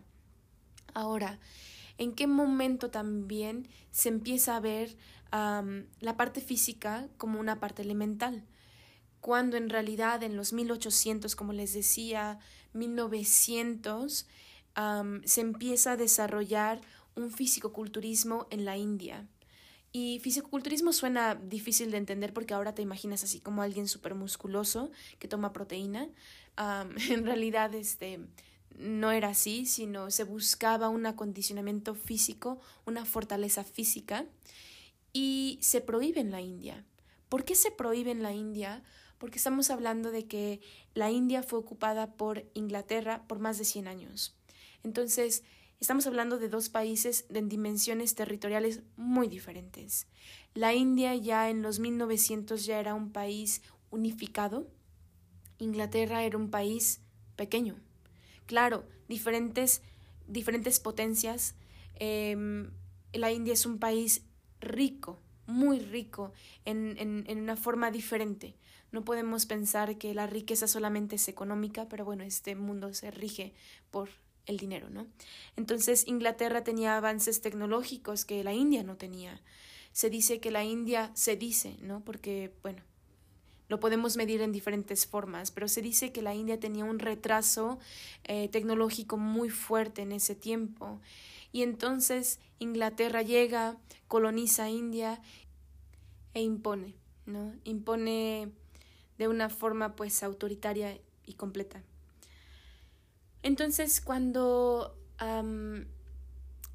Ahora, 0.94 1.40
¿en 1.98 2.14
qué 2.14 2.26
momento 2.26 2.90
también 2.90 3.68
se 3.92 4.10
empieza 4.10 4.56
a 4.56 4.60
ver 4.60 4.98
la 5.32 6.18
parte 6.18 6.42
física 6.42 7.08
como 7.18 7.40
una 7.40 7.60
parte 7.60 7.82
elemental? 7.82 8.46
Cuando 9.22 9.58
en 9.58 9.70
realidad 9.70 10.24
en 10.24 10.38
los 10.38 10.54
1800, 10.54 11.36
como 11.36 11.52
les 11.52 11.74
decía, 11.74 12.40
1900, 12.72 14.28
se 15.26 15.42
empieza 15.42 15.92
a 15.92 15.98
desarrollar 15.98 16.80
un 17.20 17.32
fisicoculturismo 17.32 18.48
en 18.50 18.66
la 18.66 18.78
India. 18.78 19.28
Y 19.92 20.20
fisicoculturismo 20.20 20.94
suena 20.94 21.36
difícil 21.36 21.90
de 21.92 21.98
entender 21.98 22.34
porque 22.34 22.54
ahora 22.54 22.76
te 22.76 22.82
imaginas 22.82 23.24
así 23.24 23.40
como 23.40 23.64
alguien 23.64 23.88
súper 23.88 24.14
musculoso 24.14 24.92
que 25.18 25.28
toma 25.28 25.52
proteína. 25.52 26.10
en 27.10 27.26
realidad, 27.26 27.74
este, 27.74 28.20
no 28.78 29.12
era 29.12 29.30
así, 29.30 29.66
sino 29.66 30.12
se 30.12 30.24
buscaba 30.24 30.90
un 30.90 31.06
acondicionamiento 31.06 31.96
físico, 31.96 32.60
una 32.86 33.06
fortaleza 33.06 33.64
física, 33.64 34.26
y 35.12 35.58
se 35.62 35.82
prohíbe 35.82 36.22
en 36.22 36.32
la 36.32 36.42
India. 36.42 36.86
¿Por 37.30 37.44
qué 37.44 37.56
se 37.56 37.72
prohíbe 37.72 38.12
en 38.12 38.24
la 38.24 38.34
India? 38.34 38.84
Porque 39.18 39.38
estamos 39.38 39.70
hablando 39.70 40.12
de 40.12 40.28
que 40.28 40.62
la 40.94 41.12
India 41.12 41.44
fue 41.44 41.60
ocupada 41.60 42.14
por 42.14 42.46
Inglaterra 42.54 43.24
por 43.28 43.40
más 43.40 43.58
de 43.58 43.66
100 43.66 43.88
años. 43.88 44.36
Entonces, 44.84 45.44
estamos 45.80 46.06
hablando 46.08 46.38
de 46.38 46.50
dos 46.50 46.70
países 46.70 47.26
de 47.30 47.42
dimensiones 47.42 48.16
territoriales 48.16 48.82
muy 48.98 49.28
diferentes. 49.28 50.08
La 50.54 50.74
India 50.74 51.16
ya 51.16 51.50
en 51.50 51.62
los 51.62 51.80
1900 51.80 52.66
ya 52.66 52.80
era 52.80 52.94
un 52.94 53.12
país 53.12 53.62
unificado. 53.90 54.68
Inglaterra 55.58 56.24
era 56.24 56.38
un 56.38 56.50
país 56.50 57.02
pequeño. 57.36 57.76
Claro, 58.46 58.84
diferentes, 59.08 59.82
diferentes 60.28 60.80
potencias. 60.80 61.56
Em, 61.96 62.72
la 63.14 63.32
India 63.32 63.54
es 63.54 63.66
un 63.66 63.80
país 63.80 64.24
rico, 64.60 65.22
muy 65.46 65.80
rico, 65.80 66.34
en, 66.66 66.98
en, 66.98 67.24
en 67.28 67.40
una 67.40 67.56
forma 67.56 67.90
diferente. 67.92 68.56
No 68.92 69.06
podemos 69.06 69.46
pensar 69.46 69.98
que 69.98 70.14
la 70.14 70.28
riqueza 70.28 70.68
solamente 70.68 71.16
es 71.16 71.28
económica, 71.28 71.88
pero 71.88 72.06
bueno, 72.06 72.24
este 72.24 72.56
mundo 72.56 72.94
se 72.94 73.12
rige 73.12 73.54
por 73.92 74.10
el 74.50 74.58
dinero, 74.58 74.90
¿no? 74.90 75.08
Entonces 75.56 76.08
Inglaterra 76.08 76.64
tenía 76.64 76.98
avances 76.98 77.40
tecnológicos 77.40 78.26
que 78.26 78.44
la 78.44 78.54
India 78.54 78.84
no 78.84 78.98
tenía. 78.98 79.42
Se 79.94 80.10
dice 80.10 80.40
que 80.40 80.52
la 80.52 80.64
India 80.64 81.12
se 81.14 81.36
dice, 81.36 81.78
¿no? 81.82 82.04
Porque, 82.04 82.52
bueno, 82.64 82.82
lo 83.68 83.80
podemos 83.80 84.18
medir 84.18 84.42
en 84.42 84.52
diferentes 84.52 85.06
formas, 85.06 85.52
pero 85.52 85.68
se 85.68 85.84
dice 85.84 86.12
que 86.12 86.24
la 86.24 86.34
India 86.34 86.60
tenía 86.60 86.84
un 86.84 86.98
retraso 86.98 87.78
eh, 88.24 88.50
tecnológico 88.50 89.18
muy 89.18 89.52
fuerte 89.52 90.02
en 90.02 90.12
ese 90.12 90.36
tiempo. 90.36 91.00
Y 91.52 91.62
entonces 91.62 92.40
Inglaterra 92.58 93.22
llega, 93.22 93.78
coloniza 94.08 94.70
India 94.70 95.22
e 96.34 96.42
impone, 96.42 96.96
¿no? 97.28 97.54
Impone 97.64 98.52
de 99.20 99.28
una 99.28 99.50
forma 99.50 99.96
pues 99.96 100.24
autoritaria 100.24 101.00
y 101.26 101.34
completa. 101.34 101.84
Entonces 103.44 104.02
cuando 104.02 104.96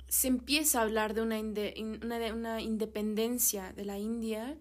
se 0.09 0.29
empieza 0.29 0.79
a 0.79 0.83
hablar 0.83 1.14
de 1.14 1.22
una, 1.22 1.40
una, 1.40 2.35
una 2.35 2.61
independencia 2.61 3.72
de 3.72 3.85
la 3.85 3.98
India, 3.98 4.59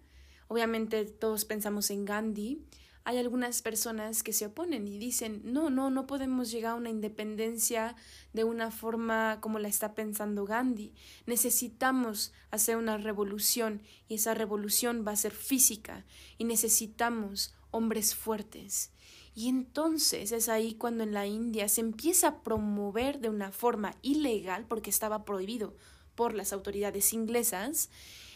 obviamente 0.48 1.06
todos 1.06 1.46
pensamos 1.46 1.92
en 1.92 2.06
Gandhi, 2.06 2.66
hay 3.06 3.18
algunas 3.18 3.62
personas 3.62 4.24
que 4.24 4.32
se 4.32 4.46
oponen 4.46 4.88
y 4.88 4.98
dicen, 4.98 5.42
no, 5.44 5.70
no, 5.70 5.90
no 5.90 6.08
podemos 6.08 6.52
llegar 6.52 6.72
a 6.72 6.76
una 6.76 6.90
independencia 6.90 7.96
de 8.32 8.46
una 8.46 8.72
forma 8.72 9.40
como 9.42 9.60
la 9.60 9.68
está 9.68 9.94
pensando 9.94 10.46
Gandhi. 10.46 10.94
Necesitamos 11.26 12.32
hacer 12.50 12.78
una 12.78 12.98
revolución 12.98 13.82
y 14.08 14.16
esa 14.16 14.34
revolución 14.34 15.04
va 15.06 15.12
a 15.12 15.18
ser 15.18 15.34
física 15.34 16.06
y 16.38 16.46
necesitamos 16.46 17.54
hombres 17.72 18.16
fuertes. 18.16 18.93
Y 19.36 19.50
entonces 19.50 20.32
es 20.32 20.48
ahí 20.48 20.76
cuando 20.76 21.04
en 21.04 21.14
la 21.14 21.26
India 21.26 21.68
se 21.68 21.82
empieza 21.82 22.28
a 22.28 22.44
promover 22.44 23.20
de 23.20 23.30
una 23.30 23.52
forma 23.52 23.96
ilegal, 24.02 24.66
porque 24.68 24.90
estaba 24.90 25.26
prohibido 25.26 25.76
por 26.16 26.36
las 26.36 26.54
autoridades 26.54 27.14
inglesas, 27.14 27.90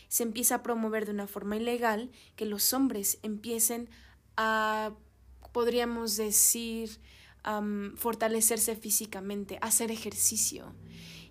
se 0.07 0.23
empieza 0.23 0.55
a 0.55 0.63
promover 0.63 1.05
de 1.05 1.11
una 1.11 1.27
forma 1.27 1.57
ilegal 1.57 2.11
que 2.35 2.45
los 2.45 2.73
hombres 2.73 3.19
empiecen 3.21 3.89
a, 4.37 4.93
podríamos 5.51 6.17
decir, 6.17 6.99
fortalecerse 7.95 8.75
físicamente, 8.75 9.57
hacer 9.61 9.91
ejercicio. 9.91 10.73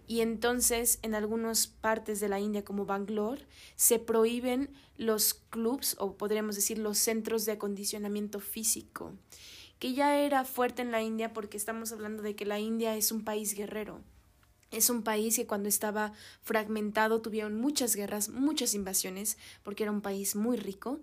Y 0.08 0.20
entonces 0.20 0.98
en 1.02 1.14
algunas 1.14 1.66
partes 1.66 2.20
de 2.20 2.28
la 2.28 2.38
India 2.38 2.64
como 2.64 2.86
Bangalore 2.86 3.44
se 3.74 3.98
prohíben 3.98 4.70
los 4.96 5.34
clubs 5.34 5.96
o 5.98 6.16
podríamos 6.16 6.54
decir 6.54 6.78
los 6.78 6.98
centros 6.98 7.44
de 7.44 7.52
acondicionamiento 7.52 8.40
físico, 8.40 9.12
que 9.78 9.94
ya 9.94 10.18
era 10.18 10.44
fuerte 10.44 10.82
en 10.82 10.92
la 10.92 11.02
India 11.02 11.32
porque 11.32 11.56
estamos 11.56 11.92
hablando 11.92 12.22
de 12.22 12.34
que 12.34 12.46
la 12.46 12.58
India 12.58 12.96
es 12.96 13.12
un 13.12 13.24
país 13.24 13.54
guerrero. 13.54 14.00
Es 14.70 14.90
un 14.90 15.02
país 15.02 15.36
que 15.36 15.46
cuando 15.46 15.68
estaba 15.68 16.12
fragmentado 16.42 17.20
tuvieron 17.22 17.60
muchas 17.60 17.94
guerras, 17.94 18.28
muchas 18.28 18.74
invasiones, 18.74 19.38
porque 19.62 19.84
era 19.84 19.92
un 19.92 20.00
país 20.00 20.34
muy 20.34 20.56
rico. 20.56 21.00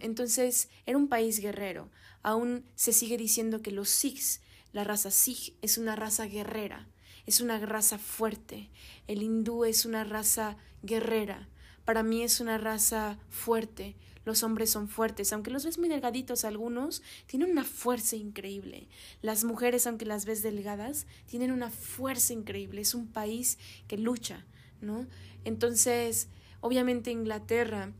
entonces 0.00 0.68
era 0.86 0.98
un 0.98 1.08
país 1.08 1.40
guerrero. 1.40 1.88
Aún 2.22 2.64
se 2.74 2.92
sigue 2.92 3.16
diciendo 3.16 3.62
que 3.62 3.70
los 3.70 3.88
Sikhs, 3.88 4.40
la 4.72 4.84
raza 4.84 5.10
Sikh, 5.10 5.54
es 5.62 5.78
una 5.78 5.94
raza 5.94 6.26
guerrera 6.26 6.88
es 7.26 7.40
una 7.40 7.58
raza 7.58 7.98
fuerte. 7.98 8.70
El 9.06 9.22
hindú 9.22 9.64
es 9.64 9.84
una 9.84 10.04
raza 10.04 10.56
guerrera. 10.82 11.48
Para 11.84 12.02
mí 12.02 12.22
es 12.22 12.40
una 12.40 12.58
raza 12.58 13.18
fuerte. 13.30 13.96
Los 14.24 14.42
hombres 14.42 14.70
son 14.70 14.88
fuertes, 14.88 15.32
aunque 15.32 15.50
los 15.50 15.64
ves 15.64 15.78
muy 15.78 15.88
delgaditos 15.88 16.44
algunos, 16.44 17.02
tienen 17.26 17.50
una 17.50 17.64
fuerza 17.64 18.16
increíble. 18.16 18.88
Las 19.22 19.44
mujeres, 19.44 19.86
aunque 19.86 20.06
las 20.06 20.24
ves 20.24 20.42
delgadas, 20.42 21.06
tienen 21.26 21.52
una 21.52 21.70
fuerza 21.70 22.32
increíble. 22.32 22.80
Es 22.80 22.94
un 22.94 23.06
país 23.06 23.58
que 23.86 23.98
lucha, 23.98 24.44
¿no? 24.80 25.06
Entonces, 25.44 26.28
obviamente 26.60 27.10
Inglaterra, 27.10 27.92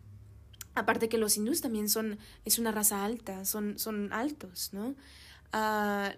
aparte 0.75 1.09
que 1.09 1.19
los 1.19 1.37
hindús 1.37 1.61
también 1.61 1.89
son, 1.89 2.19
es 2.45 2.59
una 2.59 2.73
raza 2.73 3.05
alta, 3.05 3.45
son, 3.45 3.79
son 3.79 4.13
altos, 4.13 4.71
¿no? 4.73 4.95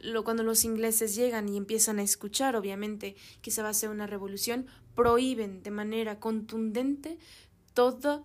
lo, 0.00 0.24
cuando 0.24 0.42
los 0.42 0.64
ingleses 0.64 1.14
llegan 1.14 1.48
y 1.48 1.56
empiezan 1.56 1.98
a 1.98 2.02
escuchar, 2.02 2.56
obviamente, 2.56 3.16
que 3.42 3.50
se 3.50 3.60
va 3.60 3.68
a 3.68 3.72
hacer 3.72 3.90
una 3.90 4.06
revolución, 4.06 4.66
prohíben 4.94 5.62
de 5.62 5.70
manera 5.70 6.18
contundente 6.18 7.18
todo 7.74 8.24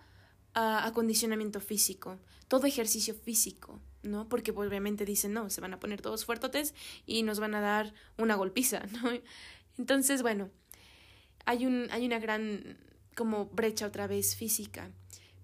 acondicionamiento 0.54 1.60
físico, 1.60 2.20
todo 2.48 2.68
ejercicio 2.68 3.16
físico, 3.16 3.80
¿no? 4.04 4.28
Porque 4.28 4.54
pues, 4.54 4.68
obviamente 4.68 5.06
dicen, 5.06 5.34
no, 5.34 5.50
se 5.50 5.62
van 5.62 5.74
a 5.74 5.80
poner 5.80 6.02
todos 6.02 6.26
fuertotes 6.26 6.74
y 7.06 7.24
nos 7.24 7.40
van 7.40 7.56
a 7.56 7.62
dar 7.62 7.94
una 8.18 8.36
golpiza, 8.36 8.84
¿no? 9.02 9.12
Entonces, 9.78 10.22
bueno, 10.22 10.50
hay, 11.46 11.66
un, 11.66 11.88
hay 11.92 12.06
una 12.06 12.20
gran 12.20 12.78
como 13.16 13.46
brecha 13.48 13.88
otra 13.88 14.08
vez 14.08 14.36
física 14.36 14.92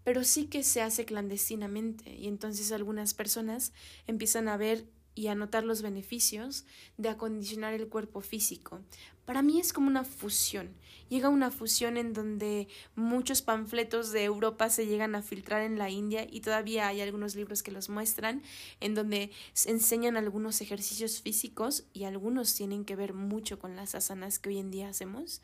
pero 0.08 0.24
sí 0.24 0.46
que 0.46 0.64
se 0.64 0.82
hace 0.82 1.04
clandestinamente 1.04 2.16
y 2.16 2.30
entonces 2.30 2.72
algunas 2.72 3.14
personas 3.14 3.74
empiezan 4.08 4.48
a 4.48 4.56
ver 4.56 4.86
y 5.18 5.28
anotar 5.28 5.64
los 5.64 5.82
beneficios 5.82 6.66
de 6.98 7.10
acondicionar 7.10 7.74
el 7.74 7.88
cuerpo 7.88 8.22
físico. 8.22 8.82
Para 9.26 9.42
mí 9.42 9.60
es 9.60 9.74
como 9.74 9.88
una 9.88 10.04
fusión. 10.04 10.70
Llega 11.10 11.30
una 11.30 11.52
fusión 11.52 11.98
en 11.98 12.14
donde 12.14 12.68
muchos 12.96 13.42
panfletos 13.42 14.12
de 14.12 14.24
Europa 14.24 14.70
se 14.70 14.86
llegan 14.86 15.16
a 15.16 15.22
filtrar 15.22 15.64
en 15.64 15.78
la 15.78 15.90
India 15.90 16.28
y 16.30 16.42
todavía 16.42 16.88
hay 16.88 17.02
algunos 17.02 17.36
libros 17.36 17.64
que 17.64 17.72
los 17.72 17.90
muestran, 17.90 18.44
en 18.80 18.94
donde 18.94 19.32
se 19.54 19.72
enseñan 19.72 20.18
algunos 20.18 20.62
ejercicios 20.62 21.22
físicos 21.22 21.86
y 21.94 22.04
algunos 22.04 22.54
tienen 22.54 22.86
que 22.86 22.96
ver 22.96 23.14
mucho 23.14 23.60
con 23.60 23.76
las 23.76 23.96
asanas 23.96 24.40
que 24.40 24.50
hoy 24.50 24.60
en 24.60 24.72
día 24.72 24.90
hacemos 24.90 25.42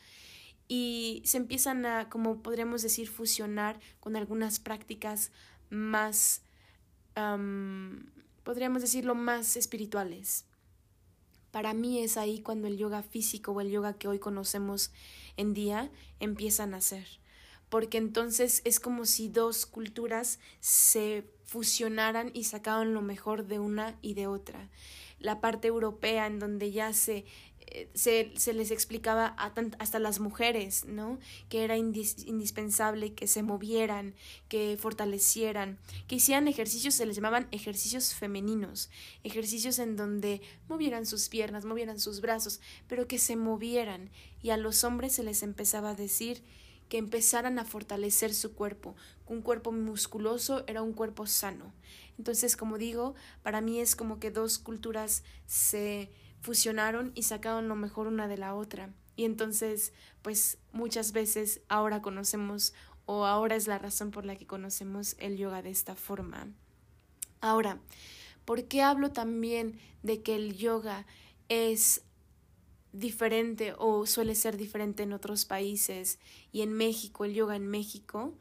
y 0.68 1.22
se 1.26 1.38
empiezan 1.38 1.86
a, 1.86 2.10
como 2.10 2.42
podríamos 2.42 2.82
decir, 2.82 3.10
fusionar 3.10 3.80
con 4.00 4.16
algunas 4.16 4.60
prácticas 4.60 5.32
más 5.70 6.42
podríamos 8.44 8.82
decirlo, 8.82 9.16
más 9.16 9.56
espirituales. 9.58 10.46
Para 11.52 11.74
mí 11.74 12.00
es 12.00 12.18
ahí 12.18 12.42
cuando 12.42 12.68
el 12.68 12.78
yoga 12.78 13.04
físico 13.04 13.52
o 13.52 13.62
el 13.62 13.70
yoga 13.70 13.94
que 13.94 14.08
hoy 14.08 14.20
conocemos 14.20 14.92
en 15.38 15.54
día 15.54 15.92
empieza 16.20 16.64
a 16.64 16.68
nacer, 16.68 17.06
porque 17.70 17.98
entonces 17.98 18.62
es 18.66 18.80
como 18.80 19.06
si 19.06 19.30
dos 19.30 19.66
culturas 19.66 20.40
se 20.62 21.30
fusionaran 21.46 22.32
y 22.34 22.46
sacaban 22.46 22.94
lo 22.94 23.02
mejor 23.02 23.46
de 23.46 23.60
una 23.60 23.98
y 24.02 24.16
de 24.16 24.28
otra. 24.28 24.70
La 25.20 25.42
parte 25.42 25.68
europea 25.68 26.26
en 26.26 26.40
donde 26.40 26.72
ya 26.72 26.92
se 26.92 27.26
se, 27.94 28.34
se, 28.36 28.54
les 28.54 28.72
explicaba 28.72 29.28
hasta 29.80 30.00
las 30.00 30.20
mujeres, 30.20 30.86
¿no? 30.86 31.20
Que 31.50 31.64
era 31.64 31.78
indispensable 31.78 33.14
que 33.14 33.28
se 33.28 33.44
movieran, 33.44 34.16
que 34.48 34.78
fortalecieran, 34.80 35.80
que 36.08 36.16
hicieran 36.16 36.48
ejercicios, 36.48 36.96
se 36.96 37.06
les 37.06 37.16
llamaban 37.16 37.48
ejercicios 37.52 38.14
femeninos, 38.14 38.90
ejercicios 39.24 39.80
en 39.80 39.96
donde 39.96 40.42
movieran 40.68 41.06
sus 41.06 41.30
piernas, 41.30 41.66
movieran 41.66 42.00
sus 42.00 42.22
brazos, 42.22 42.62
pero 42.88 43.08
que 43.08 43.18
se 43.18 43.36
movieran. 43.36 44.10
Y 44.42 44.50
a 44.50 44.58
los 44.58 44.84
hombres 44.84 45.14
se 45.14 45.24
les 45.24 45.44
empezaba 45.44 45.92
a 45.92 45.96
decir 45.96 46.44
que 46.90 46.98
empezaran 46.98 47.60
a 47.60 47.66
fortalecer 47.66 48.34
su 48.34 48.54
cuerpo. 48.54 48.96
Un 49.26 49.42
cuerpo 49.42 49.72
musculoso 49.72 50.64
era 50.68 50.82
un 50.82 50.94
cuerpo 50.94 51.26
sano. 51.26 51.74
Entonces, 52.18 52.56
como 52.56 52.78
digo, 52.78 53.16
para 53.42 53.62
mí 53.62 53.80
es 53.80 53.96
como 53.96 54.20
que 54.20 54.32
dos 54.32 54.60
culturas 54.60 55.24
se 55.48 56.12
fusionaron 56.44 57.14
y 57.16 57.24
sacaron 57.24 57.70
lo 57.70 57.76
mejor 57.76 58.06
una 58.06 58.28
de 58.28 58.38
la 58.38 58.54
otra. 58.54 58.90
Y 59.16 59.24
entonces, 59.24 59.94
pues 60.22 60.58
muchas 60.74 61.14
veces 61.14 61.62
ahora 61.70 62.02
conocemos 62.02 62.74
o 63.06 63.26
ahora 63.26 63.56
es 63.56 63.66
la 63.66 63.80
razón 63.80 64.12
por 64.12 64.26
la 64.26 64.36
que 64.36 64.46
conocemos 64.46 65.16
el 65.20 65.38
yoga 65.38 65.62
de 65.62 65.70
esta 65.70 65.96
forma. 65.96 66.48
Ahora, 67.40 67.80
¿por 68.44 68.66
qué 68.66 68.82
hablo 68.82 69.12
también 69.12 69.80
de 70.04 70.22
que 70.22 70.36
el 70.36 70.58
yoga 70.58 71.06
es 71.48 72.04
diferente 72.92 73.74
o 73.78 74.06
suele 74.06 74.36
ser 74.36 74.58
diferente 74.58 75.04
en 75.04 75.14
otros 75.14 75.46
países 75.46 76.20
y 76.52 76.62
en 76.62 76.74
México, 76.74 77.24
el 77.24 77.34
yoga 77.34 77.56
en 77.56 77.68
México? 77.68 78.34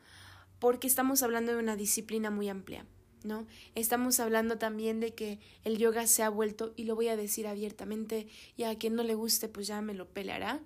Porque 0.58 0.88
estamos 0.88 1.22
hablando 1.22 1.52
de 1.52 1.58
una 1.58 1.76
disciplina 1.76 2.30
muy 2.30 2.48
amplia. 2.48 2.84
¿No? 3.24 3.46
Estamos 3.74 4.20
hablando 4.20 4.58
también 4.58 5.00
de 5.00 5.14
que 5.14 5.38
el 5.64 5.78
yoga 5.78 6.06
se 6.06 6.22
ha 6.22 6.28
vuelto, 6.28 6.72
y 6.76 6.84
lo 6.84 6.94
voy 6.94 7.08
a 7.08 7.16
decir 7.16 7.46
abiertamente, 7.46 8.26
y 8.56 8.64
a 8.64 8.76
quien 8.76 8.94
no 8.94 9.02
le 9.02 9.14
guste, 9.14 9.48
pues 9.48 9.66
ya 9.66 9.80
me 9.80 9.94
lo 9.94 10.08
peleará. 10.08 10.60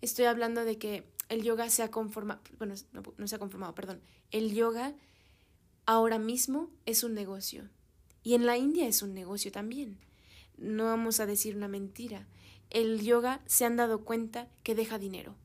Estoy 0.00 0.26
hablando 0.26 0.64
de 0.64 0.78
que 0.78 1.04
el 1.28 1.42
yoga 1.42 1.70
se 1.70 1.82
ha 1.82 1.90
conformado, 1.90 2.40
bueno, 2.58 2.74
no, 3.16 3.28
se 3.28 3.34
ha 3.34 3.38
conformado, 3.38 3.74
perdón. 3.74 4.00
El 4.30 4.54
yoga 4.54 4.94
ahora 5.84 6.18
mismo 6.18 6.70
es 6.84 7.04
un 7.04 7.14
negocio. 7.14 7.68
Y 8.22 8.34
en 8.34 8.46
la 8.46 8.56
India 8.56 8.86
es 8.86 9.02
un 9.02 9.14
negocio 9.14 9.52
también. 9.52 9.98
No 10.56 10.84
vamos 10.84 11.20
a 11.20 11.26
decir 11.26 11.56
una 11.56 11.68
mentira. 11.68 12.26
El 12.70 13.02
yoga 13.02 13.40
se 13.46 13.64
han 13.64 13.76
dado 13.76 14.04
cuenta 14.04 14.48
que 14.62 14.74
deja 14.74 14.98
dinero. 14.98 15.36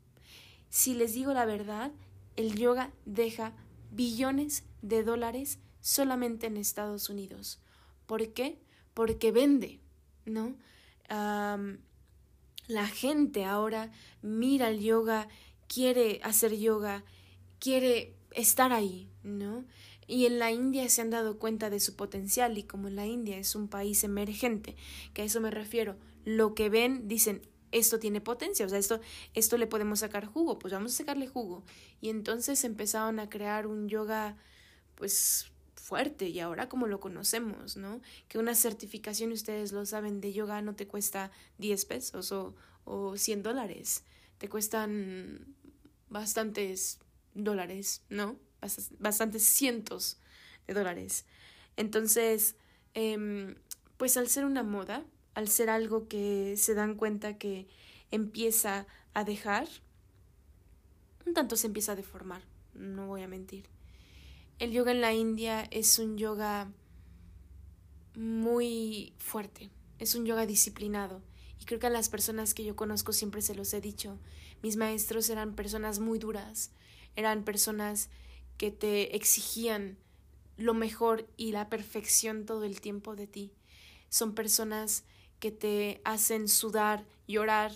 Si 0.70 0.94
les 0.94 1.14
digo 1.14 1.34
la 1.34 1.46
verdad, 1.46 1.92
el 2.36 2.56
yoga 2.56 2.92
deja 3.06 3.54
billones 3.92 4.64
de 4.82 5.04
dólares 5.04 5.60
solamente 5.82 6.48
en 6.48 6.58
Estados 6.58 7.10
Unidos. 7.10 7.60
¿Por 8.06 8.34
qué? 8.34 8.60
Porque 8.94 9.32
vende, 9.32 9.80
¿no? 10.26 10.56
la 12.68 12.88
gente 12.88 13.44
ahora 13.44 13.92
mira 14.22 14.70
el 14.70 14.80
yoga, 14.80 15.28
quiere 15.68 16.22
hacer 16.24 16.58
yoga, 16.58 17.04
quiere 17.60 18.16
estar 18.32 18.72
ahí, 18.72 19.10
¿no? 19.24 19.66
Y 20.08 20.26
en 20.26 20.40
la 20.40 20.52
India 20.52 20.88
se 20.90 21.02
han 21.02 21.10
dado 21.10 21.38
cuenta 21.38 21.70
de 21.70 21.80
su 21.80 21.96
potencial 21.96 22.58
y 22.58 22.64
como 22.64 22.88
en 22.88 22.96
la 22.96 23.06
India 23.06 23.38
es 23.38 23.56
un 23.56 23.68
país 23.68 24.04
emergente, 24.04 24.76
que 25.14 25.22
a 25.22 25.26
eso 25.26 25.42
me 25.42 25.52
refiero, 25.52 25.98
lo 26.26 26.54
que 26.54 26.70
ven 26.70 27.08
dicen, 27.08 27.42
esto 27.72 28.00
tiene 28.00 28.20
potencia, 28.20 28.66
o 28.66 28.70
sea, 28.70 28.80
esto, 28.80 29.00
esto 29.34 29.58
le 29.58 29.68
podemos 29.68 30.00
sacar 30.00 30.26
jugo, 30.26 30.60
pues 30.60 30.74
vamos 30.74 30.94
a 30.94 30.98
sacarle 30.98 31.28
jugo. 31.28 31.64
Y 32.02 32.10
entonces 32.10 32.64
empezaron 32.64 33.20
a 33.20 33.30
crear 33.30 33.68
un 33.68 33.88
yoga, 33.88 34.38
pues 34.96 35.52
fuerte 35.92 36.30
y 36.30 36.40
ahora 36.40 36.70
como 36.70 36.88
lo 36.88 37.02
conocemos, 37.02 37.76
¿no? 37.76 38.00
Que 38.30 38.38
una 38.38 38.56
certificación, 38.56 39.34
ustedes 39.34 39.74
lo 39.74 39.86
saben, 39.86 40.22
de 40.22 40.32
yoga 40.32 40.62
no 40.62 40.74
te 40.74 40.88
cuesta 40.88 41.32
10 41.58 41.84
pesos 41.84 42.32
o, 42.32 42.56
o 42.86 43.18
100 43.18 43.44
dólares, 43.44 44.06
te 44.38 44.48
cuestan 44.48 45.54
bastantes 46.08 47.00
dólares, 47.34 48.04
¿no? 48.08 48.38
Bastantes 49.00 49.44
cientos 49.44 50.18
de 50.66 50.76
dólares. 50.76 51.26
Entonces, 51.76 52.56
em, 52.94 53.56
pues 53.98 54.16
al 54.16 54.30
ser 54.30 54.46
una 54.46 54.64
moda, 54.64 55.04
al 55.34 55.50
ser 55.50 55.70
algo 55.70 56.08
que 56.08 56.56
se 56.56 56.74
dan 56.74 56.96
cuenta 56.96 57.38
que 57.38 57.68
empieza 58.12 58.88
a 59.14 59.26
dejar, 59.26 59.68
un 61.26 61.34
tanto 61.34 61.58
se 61.58 61.68
empieza 61.68 61.92
a 61.92 61.98
deformar, 61.98 62.44
no 62.76 63.08
voy 63.08 63.24
a 63.24 63.28
mentir. 63.28 63.81
El 64.62 64.72
yoga 64.74 64.92
en 64.92 65.02
la 65.02 65.12
India 65.12 65.68
es 65.72 65.98
un 65.98 66.20
yoga 66.20 66.72
muy 68.14 69.16
fuerte, 69.18 69.72
es 69.98 70.14
un 70.14 70.28
yoga 70.28 70.46
disciplinado. 70.46 71.24
Y 71.60 71.66
creo 71.66 71.80
que 71.80 71.88
a 71.88 71.90
las 71.90 72.10
personas 72.10 72.54
que 72.54 72.64
yo 72.64 72.76
conozco 72.76 73.12
siempre 73.12 73.42
se 73.42 73.56
los 73.56 73.74
he 73.74 73.82
dicho. 73.82 74.20
Mis 74.62 74.78
maestros 74.78 75.32
eran 75.32 75.56
personas 75.56 75.98
muy 75.98 76.20
duras, 76.20 76.70
eran 77.16 77.44
personas 77.44 78.12
que 78.60 78.70
te 78.70 79.16
exigían 79.16 79.98
lo 80.58 80.76
mejor 80.76 81.28
y 81.38 81.54
la 81.54 81.68
perfección 81.68 82.46
todo 82.46 82.64
el 82.64 82.82
tiempo 82.82 83.16
de 83.16 83.26
ti. 83.26 83.54
Son 84.10 84.36
personas 84.36 85.06
que 85.40 85.50
te 85.50 86.02
hacen 86.04 86.48
sudar, 86.48 87.08
llorar, 87.28 87.72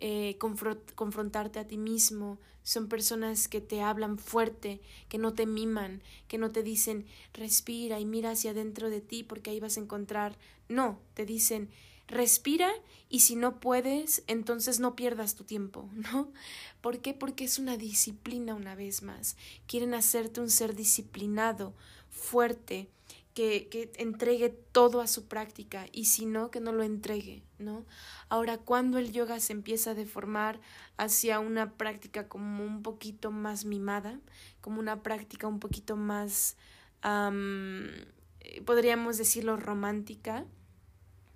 eh, 0.00 0.38
confrontarte 0.38 1.58
a 1.58 1.66
ti 1.66 1.76
mismo, 1.76 2.38
son 2.62 2.88
personas 2.88 3.48
que 3.48 3.60
te 3.60 3.80
hablan 3.80 4.18
fuerte, 4.18 4.80
que 5.08 5.16
no 5.16 5.32
te 5.32 5.46
miman, 5.46 6.02
que 6.28 6.36
no 6.36 6.50
te 6.50 6.62
dicen 6.62 7.06
respira 7.32 7.98
y 7.98 8.04
mira 8.04 8.32
hacia 8.32 8.50
adentro 8.50 8.90
de 8.90 9.00
ti 9.00 9.22
porque 9.22 9.50
ahí 9.50 9.60
vas 9.60 9.76
a 9.76 9.80
encontrar. 9.80 10.36
No, 10.68 11.00
te 11.14 11.24
dicen 11.24 11.70
respira 12.08 12.70
y 13.08 13.20
si 13.20 13.36
no 13.36 13.60
puedes, 13.60 14.24
entonces 14.26 14.80
no 14.80 14.96
pierdas 14.96 15.34
tu 15.34 15.44
tiempo, 15.44 15.88
¿no? 16.12 16.32
¿Por 16.80 17.00
qué? 17.00 17.14
Porque 17.14 17.44
es 17.44 17.58
una 17.58 17.76
disciplina 17.76 18.54
una 18.54 18.74
vez 18.74 19.02
más. 19.02 19.36
Quieren 19.66 19.94
hacerte 19.94 20.40
un 20.40 20.50
ser 20.50 20.74
disciplinado, 20.74 21.74
fuerte, 22.10 22.90
que, 23.38 23.92
entregue 23.98 24.48
todo 24.48 25.00
a 25.00 25.06
su 25.06 25.28
práctica 25.28 25.86
y 25.92 26.06
si 26.06 26.26
no, 26.26 26.50
que 26.50 26.60
no 26.60 26.72
lo 26.72 26.82
entregue, 26.82 27.44
¿no? 27.58 27.84
Ahora, 28.28 28.58
cuando 28.58 28.98
el 28.98 29.12
yoga 29.12 29.38
se 29.38 29.52
empieza 29.52 29.92
a 29.92 29.94
deformar 29.94 30.60
hacia 30.96 31.38
una 31.38 31.74
práctica 31.74 32.28
como 32.28 32.64
un 32.64 32.82
poquito 32.82 33.30
más 33.30 33.64
mimada, 33.64 34.18
como 34.60 34.80
una 34.80 35.02
práctica 35.02 35.46
un 35.46 35.60
poquito 35.60 35.96
más, 35.96 36.56
eh, 37.04 38.62
podríamos 38.64 39.18
decirlo, 39.18 39.56
romántica, 39.56 40.44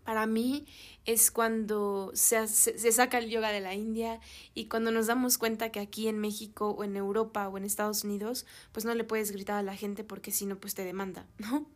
para 0.05 0.27
mí 0.27 0.67
es 1.05 1.31
cuando 1.31 2.11
se, 2.15 2.47
se, 2.49 2.93
saca 2.93 3.19
el 3.19 3.29
yoga 3.29 3.51
de 3.51 3.61
la 3.61 3.75
India 3.75 4.21
y 4.55 4.67
cuando 4.67 4.91
nos 4.91 5.07
damos 5.07 5.39
cuenta 5.39 5.71
que 5.71 5.81
aquí 5.81 6.09
en 6.09 6.19
México 6.19 6.71
o 6.71 6.85
en 6.85 6.97
Europa 6.97 7.49
o 7.49 7.59
en 7.59 7.65
Estados 7.65 8.05
Unidos, 8.05 8.47
pues 8.73 8.85
no 8.85 8.95
le 8.95 9.05
puedes 9.05 9.33
gritar 9.33 9.59
a 9.59 9.63
la 9.63 9.77
gente 9.77 10.05
porque 10.05 10.31
si 10.31 10.47
no, 10.47 10.59
pues 10.59 10.75
te 10.75 10.85
demanda, 10.85 11.27
¿no? 11.39 11.67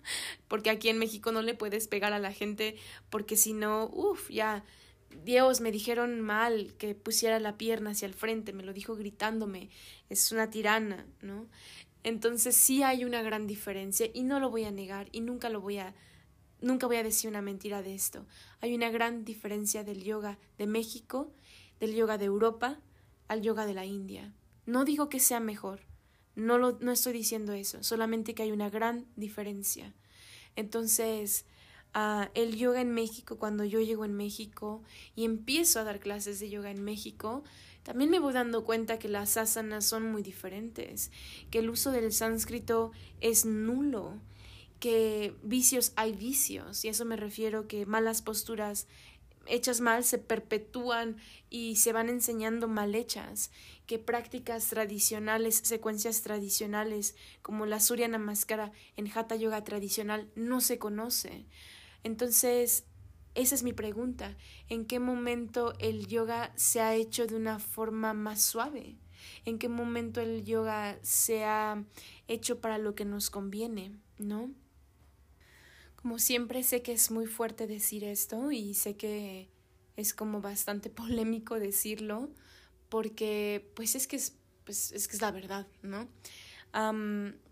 Porque 0.49 0.71
aquí 0.71 0.89
en 0.89 0.99
México 0.99 1.33
no 1.33 1.43
le 1.43 1.55
puedes 1.55 1.89
pegar 1.89 2.13
a 2.13 2.19
la 2.19 2.33
gente 2.33 2.77
porque 3.11 3.37
si 3.37 3.53
no, 3.53 3.89
uff, 3.93 4.31
ya, 4.31 4.65
Dios, 5.25 5.61
me 5.61 5.73
dijeron 5.73 6.21
mal 6.21 6.75
que 6.79 6.95
pusiera 6.95 7.39
la 7.41 7.57
pierna 7.57 7.91
hacia 7.91 8.07
el 8.07 8.15
frente, 8.15 8.53
me 8.53 8.65
lo 8.65 8.73
dijo 8.73 8.97
gritándome, 8.97 9.71
es 10.09 10.31
una 10.33 10.51
tirana, 10.51 11.07
¿no? 11.23 11.47
Entonces 12.03 12.57
sí 12.57 12.83
hay 12.83 13.05
una 13.05 13.23
gran 13.23 13.47
diferencia 13.47 14.09
y 14.13 14.23
no 14.23 14.39
lo 14.39 14.51
voy 14.51 14.65
a 14.65 14.71
negar 14.71 15.09
y 15.11 15.21
nunca 15.21 15.49
lo 15.49 15.61
voy 15.61 15.79
a 15.79 15.95
Nunca 16.61 16.87
voy 16.87 16.97
a 16.97 17.03
decir 17.03 17.29
una 17.29 17.43
mentira 17.43 17.83
de 17.83 17.95
esto. 17.95 18.27
Hay 18.61 18.75
una 18.75 18.91
gran 18.91 19.25
diferencia 19.25 19.85
del 19.85 20.03
yoga 20.03 20.39
de 20.59 20.67
México, 20.67 21.33
del 21.81 21.95
yoga 21.95 22.19
de 22.19 22.25
Europa, 22.25 22.81
al 23.29 23.43
yoga 23.43 23.67
de 23.67 23.75
la 23.75 23.85
India. 23.85 24.33
No 24.65 24.85
digo 24.85 25.09
que 25.09 25.21
sea 25.21 25.41
mejor, 25.41 25.81
no, 26.35 26.59
lo, 26.59 26.79
no 26.81 26.93
estoy 26.93 27.13
diciendo 27.13 27.53
eso, 27.53 27.83
solamente 27.83 28.35
que 28.35 28.43
hay 28.43 28.53
una 28.53 28.71
gran 28.71 29.07
diferencia. 29.17 29.95
Entonces, 30.55 31.45
uh, 31.95 32.29
el 32.35 32.57
yoga 32.57 32.81
en 32.81 32.93
México, 32.93 33.39
cuando 33.39 33.65
yo 33.65 33.81
llego 33.81 34.05
en 34.05 34.15
México 34.15 34.83
y 35.15 35.25
empiezo 35.25 35.81
a 35.81 35.85
dar 35.85 35.99
clases 35.99 36.39
de 36.39 36.51
yoga 36.51 36.71
en 36.71 36.83
México, 36.85 37.43
también 37.83 38.11
me 38.11 38.19
voy 38.19 38.33
dando 38.33 38.65
cuenta 38.65 38.99
que 38.99 39.09
las 39.09 39.37
asanas 39.37 39.87
son 39.87 40.11
muy 40.11 40.23
diferentes, 40.23 41.11
que 41.51 41.61
el 41.61 41.71
uso 41.71 41.93
del 41.93 42.13
sánscrito 42.13 42.93
es 43.21 43.45
nulo, 43.45 44.21
que 44.81 45.35
vicios 45.43 45.93
hay 45.97 46.13
vicios, 46.13 46.85
y 46.85 46.89
eso 46.89 47.05
me 47.05 47.17
refiero 47.17 47.67
que 47.67 47.87
malas 47.87 48.23
posturas 48.23 48.87
hechas 49.49 49.81
mal 49.81 50.05
se 50.05 50.19
perpetúan 50.19 51.17
y 51.51 51.77
se 51.77 51.93
van 51.93 52.09
enseñando 52.09 52.69
mal 52.69 52.95
hechas, 52.95 53.51
que 53.87 53.99
prácticas 53.99 54.67
tradicionales, 54.67 55.57
secuencias 55.63 56.23
tradicionales 56.23 57.15
como 57.43 57.67
la 57.67 57.81
Surya 57.81 58.09
Namaskara 58.09 58.73
en 58.97 59.11
Hatha 59.13 59.37
Yoga 59.37 59.63
tradicional 59.65 60.29
no 60.35 60.61
se 60.61 60.79
conoce. 60.79 61.47
Entonces, 62.03 62.85
esa 63.35 63.55
es 63.55 63.63
mi 63.63 63.73
pregunta, 63.73 64.37
¿en 64.69 64.87
qué 64.87 64.99
momento 64.99 65.75
el 65.79 66.07
yoga 66.07 66.53
se 66.57 66.81
ha 66.81 66.95
hecho 66.95 67.27
de 67.27 67.37
una 67.37 67.59
forma 67.59 68.15
más 68.15 68.43
suave? 68.43 68.97
¿En 69.45 69.59
qué 69.59 69.69
momento 69.69 70.21
el 70.21 70.45
yoga 70.45 70.99
se 71.03 71.45
ha 71.45 71.85
hecho 72.29 72.61
para 72.61 72.79
lo 72.79 72.95
que 72.95 73.05
nos 73.05 73.29
conviene, 73.29 73.93
no? 74.19 74.51
Como 76.07 76.21
siempre 76.21 76.63
sé 76.63 76.83
que 76.83 76.93
es 76.93 77.11
muy 77.11 77.27
fuerte 77.27 77.67
decir 77.67 78.05
esto 78.05 78.53
y 78.53 78.75
sé 78.75 78.97
que 78.97 79.49
es 79.97 80.15
como 80.15 80.41
bastante 80.41 80.89
polémico 81.03 81.59
decirlo 81.59 82.31
porque 82.89 83.69
pues 83.75 83.97
es 83.97 84.07
que 84.07 84.15
es, 84.15 84.37
pues, 84.63 84.93
es, 84.93 85.09
que 85.09 85.17
es 85.17 85.21
la 85.21 85.33
verdad, 85.33 85.67
¿no? 85.83 86.09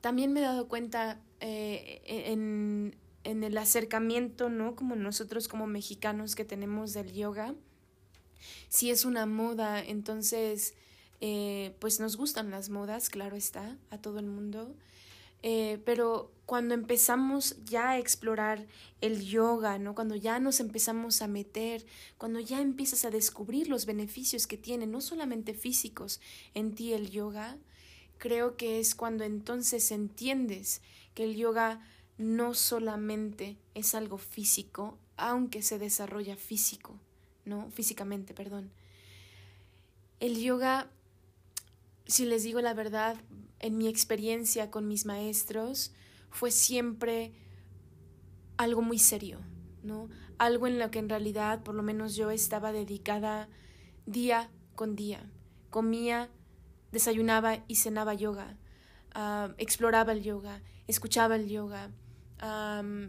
también 0.01 0.33
me 0.33 0.39
he 0.39 0.45
dado 0.45 0.69
cuenta 0.69 1.21
eh, 1.41 2.01
en, 2.07 2.95
en 3.25 3.43
el 3.43 3.59
acercamiento, 3.59 4.49
¿no? 4.51 4.77
Como 4.77 4.95
nosotros 4.95 5.49
como 5.49 5.67
mexicanos 5.67 6.37
que 6.37 6.45
tenemos 6.45 6.93
del 6.93 7.13
yoga, 7.13 7.57
si 8.69 8.93
es 8.93 9.05
una 9.05 9.27
moda, 9.27 9.83
entonces, 9.83 10.75
eh, 11.21 11.75
pues 11.81 11.99
nos 11.99 12.17
gustan 12.17 12.53
las 12.53 12.69
modas, 12.71 13.11
claro 13.11 13.35
está, 13.35 13.77
a 13.91 13.99
todo 13.99 14.21
el 14.21 14.27
mundo. 14.27 14.77
Eh, 15.47 15.79
pero 15.85 16.33
cuando 16.47 16.73
empezamos 16.73 17.57
ya 17.67 17.91
a 17.91 17.99
explorar 17.99 18.67
el 19.03 19.27
yoga, 19.27 19.79
¿no? 19.79 19.95
Cuando 19.95 20.17
ya 20.17 20.41
nos 20.41 20.59
empezamos 20.59 21.21
a 21.21 21.29
meter, 21.29 21.85
cuando 22.17 22.41
ya 22.41 22.63
empiezas 22.63 23.05
a 23.05 23.11
descubrir 23.11 23.69
los 23.69 23.85
beneficios 23.85 24.47
que 24.47 24.57
tiene, 24.57 24.87
no 24.87 25.03
solamente 25.03 25.53
físicos, 25.53 26.19
en 26.55 26.75
ti 26.75 26.95
el 26.95 27.11
yoga, 27.11 27.59
creo 28.17 28.57
que 28.57 28.81
es 28.81 28.95
cuando 28.95 29.25
entonces 29.25 29.91
entiendes 29.91 30.81
que 31.13 31.25
el 31.25 31.37
yoga 31.37 31.87
no 32.17 32.55
solamente 32.55 33.59
es 33.75 33.95
algo 33.95 34.17
físico, 34.17 34.97
aunque 35.19 35.61
se 35.61 35.79
desarrolla 35.79 36.37
físico, 36.37 36.99
¿no? 37.45 37.71
Físicamente, 37.71 38.33
perdón. 38.33 38.71
El 40.21 40.41
yoga, 40.41 40.89
si 42.07 42.25
les 42.25 42.45
digo 42.45 42.63
la 42.63 42.73
verdad, 42.73 43.19
en 43.65 43.79
mi 43.79 43.89
experiencia 43.89 44.71
con 44.71 44.87
mis 44.87 45.07
maestros, 45.07 45.95
fue 46.29 46.51
siempre 46.51 47.33
algo 48.59 48.83
muy 48.83 48.99
serio, 48.99 49.41
¿no? 49.83 50.11
Algo 50.37 50.67
en 50.67 50.79
lo 50.79 50.91
que 50.91 50.99
en 50.99 51.09
realidad, 51.09 51.63
por 51.63 51.75
lo 51.75 51.83
menos 51.83 52.15
yo 52.15 52.31
estaba 52.31 52.73
dedicada 52.73 53.49
día 54.05 54.51
con 54.75 54.97
día. 54.97 55.31
Comía, 55.71 56.29
desayunaba 56.93 57.65
y 57.67 57.77
cenaba 57.77 58.13
yoga, 58.13 58.59
ah, 59.15 59.55
exploraba 59.57 60.13
el 60.13 60.23
yoga, 60.23 60.61
escuchaba 60.87 61.37
el 61.37 61.49
yoga, 61.49 61.91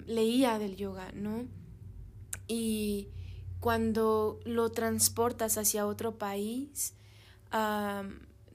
leía 0.07 0.57
del 0.57 0.77
yoga, 0.77 1.11
¿no? 1.11 1.49
Y 2.47 3.09
cuando 3.59 4.39
lo 4.45 4.71
transportas 4.71 5.57
hacia 5.57 5.85
otro 5.85 6.17
país, 6.17 6.93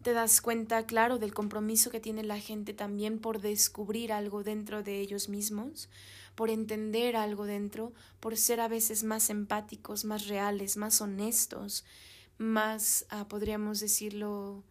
te 0.00 0.12
das 0.12 0.40
cuenta, 0.40 0.86
claro, 0.86 1.18
del 1.18 1.34
compromiso 1.34 1.90
que 1.90 2.00
tiene 2.00 2.22
la 2.22 2.38
gente 2.38 2.74
también 2.74 3.18
por 3.18 3.40
descubrir 3.40 4.12
algo 4.12 4.42
dentro 4.42 4.82
de 4.82 5.00
ellos 5.00 5.28
mismos, 5.28 5.88
por 6.34 6.50
entender 6.50 7.16
algo 7.16 7.44
dentro, 7.44 7.92
por 8.18 8.36
ser 8.36 8.60
a 8.60 8.68
veces 8.68 9.04
más 9.04 9.30
empáticos, 9.30 10.04
más 10.04 10.26
reales, 10.26 10.76
más 10.76 11.00
honestos, 11.00 11.84
más, 12.38 13.06
ah, 13.10 13.28
podríamos 13.28 13.80
decirlo, 13.80 14.64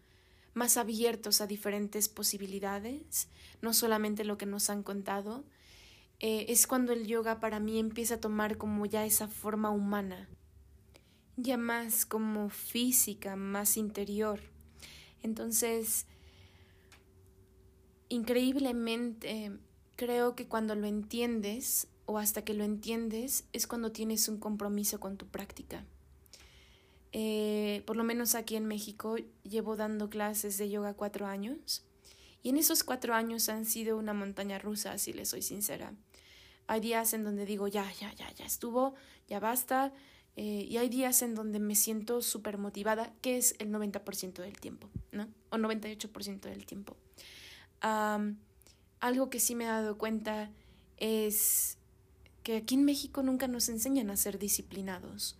más 0.53 0.77
abiertos 0.77 1.41
a 1.41 1.47
diferentes 1.47 2.09
posibilidades, 2.09 3.27
no 3.61 3.73
solamente 3.73 4.23
lo 4.23 4.37
que 4.37 4.45
nos 4.45 4.69
han 4.69 4.83
contado, 4.83 5.43
eh, 6.19 6.47
es 6.49 6.67
cuando 6.67 6.91
el 6.91 7.07
yoga 7.07 7.39
para 7.39 7.59
mí 7.59 7.79
empieza 7.79 8.15
a 8.15 8.19
tomar 8.19 8.57
como 8.57 8.85
ya 8.85 9.05
esa 9.05 9.27
forma 9.27 9.69
humana, 9.69 10.27
ya 11.37 11.57
más 11.57 12.05
como 12.05 12.49
física, 12.49 13.35
más 13.35 13.77
interior. 13.77 14.41
Entonces, 15.23 16.05
increíblemente, 18.09 19.51
creo 19.95 20.35
que 20.35 20.47
cuando 20.47 20.75
lo 20.75 20.87
entiendes 20.87 21.87
o 22.05 22.17
hasta 22.17 22.43
que 22.43 22.53
lo 22.53 22.63
entiendes 22.63 23.45
es 23.53 23.67
cuando 23.67 23.91
tienes 23.91 24.27
un 24.29 24.39
compromiso 24.39 24.99
con 24.99 25.17
tu 25.17 25.27
práctica. 25.27 25.85
Eh, 27.11 27.83
por 27.85 27.97
lo 27.97 28.03
menos 28.03 28.35
aquí 28.35 28.55
en 28.55 28.65
México 28.65 29.15
llevo 29.43 29.75
dando 29.75 30.09
clases 30.09 30.57
de 30.57 30.69
yoga 30.69 30.93
cuatro 30.93 31.25
años 31.25 31.83
y 32.43 32.49
en 32.49 32.57
esos 32.57 32.83
cuatro 32.83 33.13
años 33.13 33.49
han 33.49 33.65
sido 33.65 33.97
una 33.97 34.13
montaña 34.13 34.59
rusa, 34.59 34.97
si 34.97 35.13
les 35.13 35.29
soy 35.29 35.41
sincera. 35.41 35.93
Hay 36.67 36.79
días 36.81 37.13
en 37.13 37.23
donde 37.23 37.45
digo, 37.45 37.67
ya, 37.67 37.91
ya, 37.99 38.13
ya, 38.13 38.31
ya 38.33 38.45
estuvo, 38.45 38.93
ya 39.27 39.39
basta. 39.39 39.91
Eh, 40.35 40.67
y 40.69 40.77
hay 40.77 40.89
días 40.89 41.21
en 41.21 41.35
donde 41.35 41.59
me 41.59 41.75
siento 41.75 42.21
súper 42.21 42.57
motivada, 42.57 43.13
que 43.21 43.37
es 43.37 43.55
el 43.59 43.71
90% 43.71 44.41
del 44.41 44.59
tiempo, 44.59 44.89
¿no? 45.11 45.27
O 45.49 45.57
98% 45.57 46.41
del 46.41 46.65
tiempo. 46.65 46.95
algo 47.81 49.29
que 49.29 49.39
sí 49.39 49.55
me 49.55 49.63
he 49.63 49.67
dado 49.67 49.97
cuenta 49.97 50.51
es 50.97 51.77
que 52.43 52.57
aquí 52.57 52.75
en 52.75 52.85
México 52.85 53.23
nunca 53.23 53.47
nos 53.47 53.69
enseñan 53.69 54.09
a 54.09 54.17
ser 54.17 54.39
disciplinados. 54.39 55.37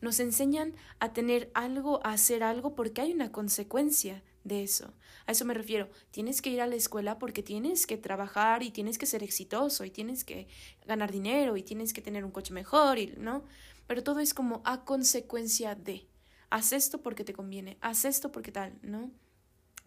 Nos 0.00 0.18
enseñan 0.20 0.74
a 0.98 1.12
tener 1.12 1.50
algo, 1.54 2.04
a 2.04 2.12
hacer 2.12 2.42
algo 2.42 2.74
porque 2.74 3.00
hay 3.02 3.12
una 3.12 3.30
consecuencia 3.30 4.22
de 4.44 4.62
eso. 4.62 4.92
A 5.26 5.32
eso 5.32 5.44
me 5.44 5.54
refiero. 5.54 5.88
Tienes 6.10 6.42
que 6.42 6.50
ir 6.50 6.60
a 6.60 6.66
la 6.66 6.74
escuela 6.74 7.18
porque 7.18 7.42
tienes 7.42 7.86
que 7.86 7.96
trabajar 7.96 8.62
y 8.62 8.70
tienes 8.70 8.98
que 8.98 9.06
ser 9.06 9.22
exitoso 9.22 9.84
y 9.84 9.90
tienes 9.90 10.24
que 10.24 10.48
ganar 10.86 11.12
dinero 11.12 11.56
y 11.56 11.62
tienes 11.62 11.92
que 11.92 12.02
tener 12.02 12.24
un 12.24 12.32
coche 12.32 12.52
mejor, 12.52 12.98
y, 12.98 13.14
¿no? 13.16 13.44
Pero 13.86 14.02
todo 14.02 14.20
es 14.20 14.34
como 14.34 14.62
a 14.64 14.84
consecuencia 14.84 15.74
de. 15.74 16.06
Haz 16.50 16.72
esto 16.72 17.00
porque 17.00 17.24
te 17.24 17.32
conviene, 17.32 17.78
haz 17.80 18.04
esto 18.04 18.30
porque 18.30 18.52
tal, 18.52 18.78
¿no? 18.82 19.10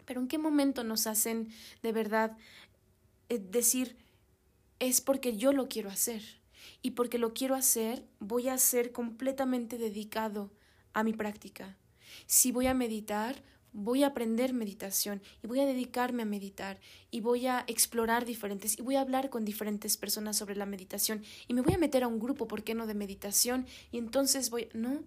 Pero 0.04 0.20
¿en 0.20 0.28
qué 0.28 0.38
momento 0.38 0.84
nos 0.84 1.06
hacen 1.06 1.48
de 1.82 1.92
verdad 1.92 2.36
eh, 3.28 3.38
decir 3.38 3.96
es 4.78 5.00
porque 5.00 5.36
yo 5.36 5.52
lo 5.52 5.68
quiero 5.68 5.90
hacer? 5.90 6.22
Y 6.82 6.92
porque 6.92 7.18
lo 7.18 7.32
quiero 7.32 7.54
hacer, 7.54 8.04
voy 8.18 8.48
a 8.48 8.58
ser 8.58 8.92
completamente 8.92 9.78
dedicado 9.78 10.52
a 10.92 11.04
mi 11.04 11.12
práctica. 11.12 11.76
Si 12.26 12.52
voy 12.52 12.66
a 12.66 12.74
meditar, 12.74 13.42
voy 13.76 14.04
a 14.04 14.08
aprender 14.08 14.54
meditación 14.54 15.20
y 15.42 15.46
voy 15.46 15.60
a 15.60 15.66
dedicarme 15.66 16.22
a 16.22 16.26
meditar 16.26 16.80
y 17.10 17.20
voy 17.20 17.46
a 17.46 17.62
explorar 17.66 18.24
diferentes 18.24 18.78
y 18.78 18.82
voy 18.82 18.96
a 18.96 19.02
hablar 19.02 19.28
con 19.28 19.44
diferentes 19.44 19.98
personas 19.98 20.38
sobre 20.38 20.56
la 20.56 20.64
meditación 20.64 21.22
y 21.46 21.52
me 21.52 21.60
voy 21.60 21.74
a 21.74 21.78
meter 21.78 22.02
a 22.02 22.08
un 22.08 22.18
grupo, 22.18 22.48
¿por 22.48 22.64
qué 22.64 22.74
no?, 22.74 22.86
de 22.86 22.94
meditación 22.94 23.66
y 23.92 23.98
entonces 23.98 24.48
voy, 24.48 24.70
no, 24.72 25.02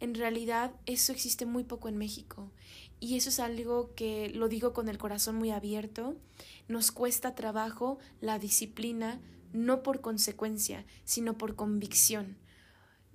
en 0.00 0.14
realidad 0.14 0.72
eso 0.84 1.12
existe 1.12 1.46
muy 1.46 1.64
poco 1.64 1.88
en 1.88 1.96
México 1.96 2.52
y 3.00 3.16
eso 3.16 3.30
es 3.30 3.40
algo 3.40 3.94
que 3.94 4.28
lo 4.28 4.48
digo 4.48 4.74
con 4.74 4.90
el 4.90 4.98
corazón 4.98 5.36
muy 5.36 5.50
abierto, 5.50 6.14
nos 6.68 6.92
cuesta 6.92 7.34
trabajo 7.34 7.98
la 8.20 8.38
disciplina 8.38 9.18
no 9.54 9.82
por 9.82 10.02
consecuencia, 10.02 10.84
sino 11.04 11.38
por 11.38 11.56
convicción 11.56 12.36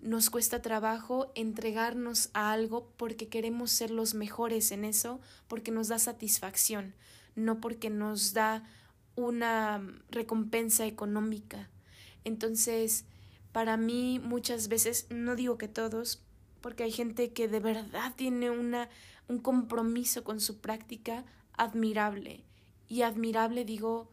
nos 0.06 0.30
cuesta 0.30 0.62
trabajo 0.62 1.32
entregarnos 1.34 2.30
a 2.34 2.52
algo 2.52 2.92
porque 2.96 3.28
queremos 3.28 3.72
ser 3.72 3.90
los 3.90 4.14
mejores 4.14 4.72
en 4.72 4.86
eso, 4.86 5.20
porque 5.48 5.72
nos 5.72 5.88
da 5.88 5.98
satisfacción, 5.98 6.94
no 7.36 7.60
porque 7.60 7.90
nos 7.90 8.34
da 8.34 8.64
una 9.16 9.82
recompensa 10.10 10.86
económica. 10.86 11.70
Entonces, 12.24 13.06
para 13.52 13.78
mí 13.78 14.20
muchas 14.20 14.68
veces, 14.68 15.08
no 15.10 15.36
digo 15.36 15.58
que 15.58 15.68
todos, 15.68 16.22
porque 16.62 16.84
hay 16.84 16.92
gente 16.92 17.34
que 17.34 17.48
de 17.48 17.60
verdad 17.60 18.14
tiene 18.16 18.52
una, 18.52 18.90
un 19.28 19.40
compromiso 19.40 20.24
con 20.24 20.40
su 20.40 20.62
práctica 20.62 21.26
admirable. 21.54 22.44
Y 22.88 23.02
admirable 23.02 23.66
digo, 23.66 24.12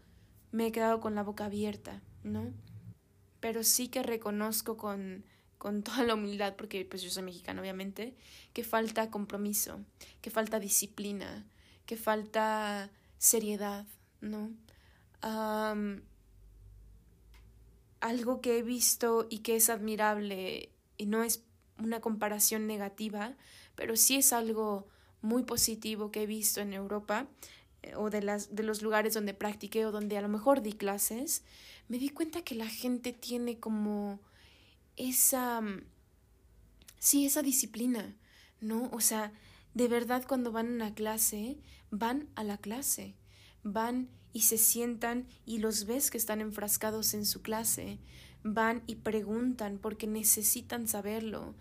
me 0.52 0.68
he 0.68 0.72
quedado 0.72 1.00
con 1.00 1.14
la 1.14 1.22
boca 1.22 1.44
abierta, 1.44 2.00
¿no? 2.24 2.50
Pero 3.40 3.62
sí 3.62 3.88
que 3.88 4.02
reconozco 4.02 4.78
con 4.78 5.24
con 5.62 5.84
toda 5.84 6.02
la 6.02 6.14
humildad, 6.14 6.56
porque 6.56 6.84
pues 6.84 7.02
yo 7.02 7.10
soy 7.10 7.22
mexicana 7.22 7.60
obviamente, 7.60 8.16
que 8.52 8.64
falta 8.64 9.12
compromiso, 9.12 9.78
que 10.20 10.28
falta 10.28 10.58
disciplina, 10.58 11.46
que 11.86 11.96
falta 11.96 12.90
seriedad, 13.16 13.86
¿no? 14.20 14.50
algo 18.00 18.40
que 18.40 18.58
he 18.58 18.62
visto 18.64 19.28
y 19.30 19.38
que 19.38 19.54
es 19.54 19.70
admirable 19.70 20.70
y 20.96 21.06
no 21.06 21.22
es 21.22 21.44
una 21.78 22.00
comparación 22.00 22.66
negativa, 22.66 23.36
pero 23.76 23.94
sí 23.94 24.16
es 24.16 24.32
algo 24.32 24.88
muy 25.20 25.44
positivo 25.44 26.10
que 26.10 26.24
he 26.24 26.26
visto 26.26 26.60
en 26.60 26.72
Europa 26.72 27.28
eh, 27.84 27.94
o 27.94 28.10
de, 28.10 28.20
las, 28.20 28.56
de 28.56 28.64
los 28.64 28.82
lugares 28.82 29.14
donde 29.14 29.32
practiqué 29.32 29.86
o 29.86 29.92
donde 29.92 30.18
a 30.18 30.22
lo 30.22 30.28
mejor 30.28 30.60
di 30.60 30.72
clases, 30.72 31.44
me 31.86 31.98
di 31.98 32.08
cuenta 32.08 32.42
que 32.42 32.56
la 32.56 32.66
gente 32.66 33.12
tiene 33.12 33.60
como 33.60 34.18
esa, 35.08 35.60
mm, 35.60 35.84
sí, 36.98 37.26
esa 37.26 37.42
disciplina, 37.42 38.16
¿no? 38.60 38.88
O 38.92 39.00
sea, 39.00 39.32
de 39.74 39.88
verdad 39.88 40.24
cuando 40.26 40.52
van 40.52 40.68
a 40.68 40.74
una 40.74 40.94
clase, 40.94 41.58
van 41.90 42.28
a 42.36 42.44
la 42.44 42.58
clase, 42.58 43.16
van 43.64 44.08
y 44.32 44.42
se 44.42 44.58
sientan 44.58 45.26
y 45.44 45.58
los 45.58 45.86
ves 45.86 46.10
que 46.10 46.18
están 46.18 46.40
enfrascados 46.40 47.14
en 47.14 47.26
su 47.26 47.42
clase, 47.42 47.98
van 48.44 48.82
y 48.86 48.96
preguntan 48.96 49.78
porque 49.78 50.06
necesitan 50.06 50.86
saberlo, 50.86 51.54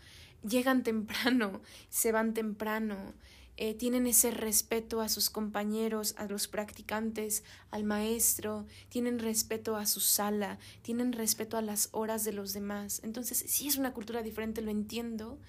llegan 0.43 0.83
temprano, 0.91 1.61
se 1.89 2.11
van 2.11 2.33
temprano, 2.33 3.13
eh, 3.57 3.73
tienen 3.73 4.07
ese 4.07 4.31
respeto 4.31 5.01
a 5.01 5.09
sus 5.09 5.29
compañeros, 5.29 6.15
a 6.17 6.25
los 6.25 6.47
practicantes, 6.47 7.43
al 7.69 7.83
maestro, 7.83 8.65
tienen 8.89 9.19
respeto 9.19 9.75
a 9.75 9.85
su 9.85 9.99
sala, 9.99 10.57
tienen 10.81 11.13
respeto 11.13 11.57
a 11.57 11.61
las 11.61 11.89
horas 11.91 12.23
de 12.23 12.33
los 12.33 12.53
demás. 12.53 13.01
Entonces, 13.03 13.43
sí 13.47 13.67
es 13.67 13.77
una 13.77 13.93
cultura 13.93 14.23
diferente, 14.23 14.61
lo 14.61 14.71
entiendo, 14.71 15.39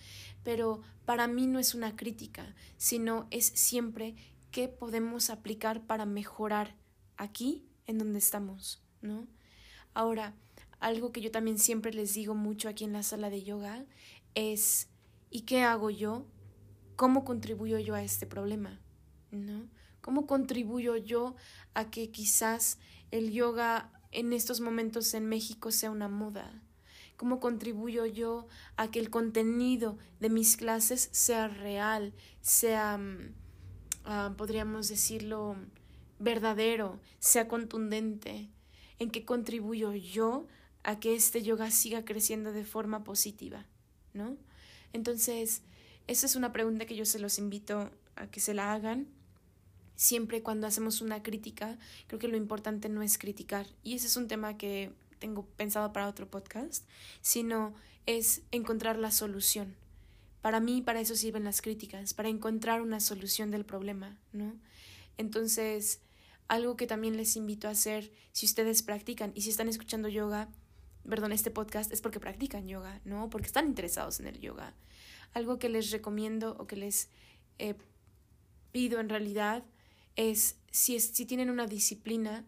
pero 0.42 0.82
para 1.04 1.26
mí 1.26 1.46
no 1.46 1.58
es 1.58 1.74
una 1.74 1.96
crítica, 1.96 2.54
sino 2.76 3.26
es 3.30 3.46
siempre 3.46 4.14
qué 4.50 4.68
podemos 4.68 5.30
aplicar 5.30 5.86
para 5.86 6.04
mejorar 6.04 6.76
aquí 7.16 7.64
en 7.86 7.98
donde 7.98 8.18
estamos, 8.18 8.82
¿no? 9.00 9.26
Ahora, 9.94 10.34
algo 10.80 11.12
que 11.12 11.20
yo 11.20 11.30
también 11.30 11.58
siempre 11.58 11.94
les 11.94 12.14
digo 12.14 12.34
mucho 12.34 12.68
aquí 12.68 12.84
en 12.84 12.92
la 12.92 13.02
sala 13.02 13.30
de 13.30 13.42
yoga 13.42 13.84
es 14.34 14.88
¿y 15.30 15.42
qué 15.42 15.62
hago 15.62 15.90
yo 15.90 16.26
¿Cómo 16.96 17.24
contribuyo 17.24 17.78
yo 17.78 17.94
a 17.94 18.02
este 18.02 18.26
problema? 18.26 18.80
¿No? 19.30 19.68
¿Cómo 20.00 20.26
contribuyo 20.26 20.96
yo 20.96 21.36
a 21.74 21.90
que 21.90 22.10
quizás 22.10 22.78
el 23.10 23.32
yoga 23.32 23.90
en 24.10 24.32
estos 24.32 24.60
momentos 24.60 25.14
en 25.14 25.28
México 25.28 25.70
sea 25.70 25.90
una 25.90 26.08
moda? 26.08 26.62
¿Cómo 27.16 27.38
contribuyo 27.38 28.04
yo 28.04 28.48
a 28.76 28.90
que 28.90 28.98
el 28.98 29.08
contenido 29.08 29.96
de 30.18 30.28
mis 30.28 30.56
clases 30.56 31.08
sea 31.12 31.46
real, 31.46 32.14
sea, 32.40 32.98
mm, 32.98 33.34
ah, 34.04 34.34
podríamos 34.36 34.88
decirlo, 34.88 35.56
verdadero, 36.18 37.00
sea 37.20 37.46
contundente? 37.46 38.50
¿En 38.98 39.10
qué 39.10 39.24
contribuyo 39.24 39.92
yo 39.94 40.46
a 40.82 40.98
que 40.98 41.14
este 41.14 41.42
yoga 41.42 41.70
siga 41.70 42.04
creciendo 42.04 42.52
de 42.52 42.64
forma 42.64 43.04
positiva? 43.04 43.66
¿No? 44.14 44.36
Entonces, 44.92 45.62
esa 46.06 46.26
es 46.26 46.36
una 46.36 46.52
pregunta 46.52 46.86
que 46.86 46.96
yo 46.96 47.04
se 47.04 47.18
los 47.18 47.38
invito 47.38 47.90
a 48.16 48.26
que 48.26 48.40
se 48.40 48.54
la 48.54 48.72
hagan. 48.72 49.08
Siempre 49.94 50.42
cuando 50.42 50.66
hacemos 50.66 51.00
una 51.00 51.22
crítica, 51.22 51.78
creo 52.06 52.18
que 52.18 52.28
lo 52.28 52.36
importante 52.36 52.88
no 52.88 53.02
es 53.02 53.18
criticar. 53.18 53.66
Y 53.82 53.94
ese 53.94 54.06
es 54.06 54.16
un 54.16 54.28
tema 54.28 54.56
que 54.56 54.92
tengo 55.18 55.46
pensado 55.56 55.92
para 55.92 56.08
otro 56.08 56.28
podcast, 56.28 56.84
sino 57.20 57.74
es 58.06 58.42
encontrar 58.50 58.98
la 58.98 59.10
solución. 59.10 59.76
Para 60.40 60.58
mí, 60.58 60.82
para 60.82 61.00
eso 61.00 61.14
sirven 61.14 61.44
las 61.44 61.62
críticas, 61.62 62.14
para 62.14 62.28
encontrar 62.28 62.82
una 62.82 62.98
solución 62.98 63.52
del 63.52 63.64
problema, 63.64 64.18
¿no? 64.32 64.56
Entonces, 65.16 66.00
algo 66.48 66.76
que 66.76 66.88
también 66.88 67.16
les 67.16 67.36
invito 67.36 67.68
a 67.68 67.72
hacer, 67.72 68.10
si 68.32 68.46
ustedes 68.46 68.82
practican 68.82 69.30
y 69.36 69.42
si 69.42 69.50
están 69.50 69.68
escuchando 69.68 70.08
yoga, 70.08 70.48
perdón, 71.08 71.32
este 71.32 71.52
podcast 71.52 71.92
es 71.92 72.00
porque 72.00 72.18
practican 72.18 72.66
yoga, 72.66 73.00
¿no? 73.04 73.30
Porque 73.30 73.46
están 73.46 73.68
interesados 73.68 74.18
en 74.18 74.26
el 74.26 74.40
yoga. 74.40 74.74
Algo 75.32 75.58
que 75.58 75.68
les 75.68 75.90
recomiendo 75.90 76.56
o 76.58 76.66
que 76.66 76.76
les 76.76 77.08
eh, 77.58 77.74
pido 78.70 79.00
en 79.00 79.08
realidad 79.08 79.64
es 80.16 80.58
si, 80.70 80.96
es, 80.96 81.04
si 81.08 81.26
tienen 81.26 81.50
una 81.50 81.66
disciplina, 81.66 82.44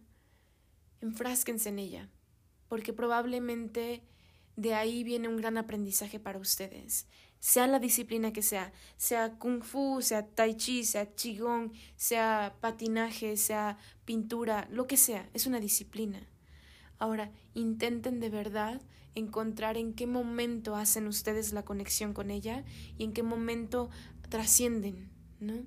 enfrásquense 1.00 1.68
en 1.70 1.78
ella 1.78 2.10
porque 2.74 2.92
probablemente 2.92 4.02
de 4.56 4.74
ahí 4.74 5.04
viene 5.04 5.28
un 5.28 5.36
gran 5.36 5.58
aprendizaje 5.58 6.18
para 6.18 6.40
ustedes. 6.40 7.06
Sea 7.38 7.68
la 7.68 7.78
disciplina 7.78 8.32
que 8.32 8.42
sea, 8.42 8.72
sea 8.96 9.38
kung 9.38 9.62
fu, 9.62 10.00
sea 10.00 10.26
tai 10.26 10.56
chi, 10.56 10.82
sea 10.82 11.14
qigong, 11.14 11.72
sea 11.94 12.56
patinaje, 12.60 13.36
sea 13.36 13.78
pintura, 14.04 14.66
lo 14.70 14.88
que 14.88 14.96
sea, 14.96 15.30
es 15.34 15.46
una 15.46 15.60
disciplina. 15.60 16.26
Ahora, 16.98 17.30
intenten 17.54 18.18
de 18.18 18.30
verdad 18.30 18.80
encontrar 19.14 19.76
en 19.76 19.94
qué 19.94 20.06
momento 20.06 20.76
hacen 20.76 21.06
ustedes 21.06 21.52
la 21.52 21.64
conexión 21.64 22.12
con 22.12 22.30
ella 22.30 22.64
y 22.98 23.04
en 23.04 23.12
qué 23.12 23.22
momento 23.22 23.90
trascienden, 24.28 25.10
¿no? 25.40 25.64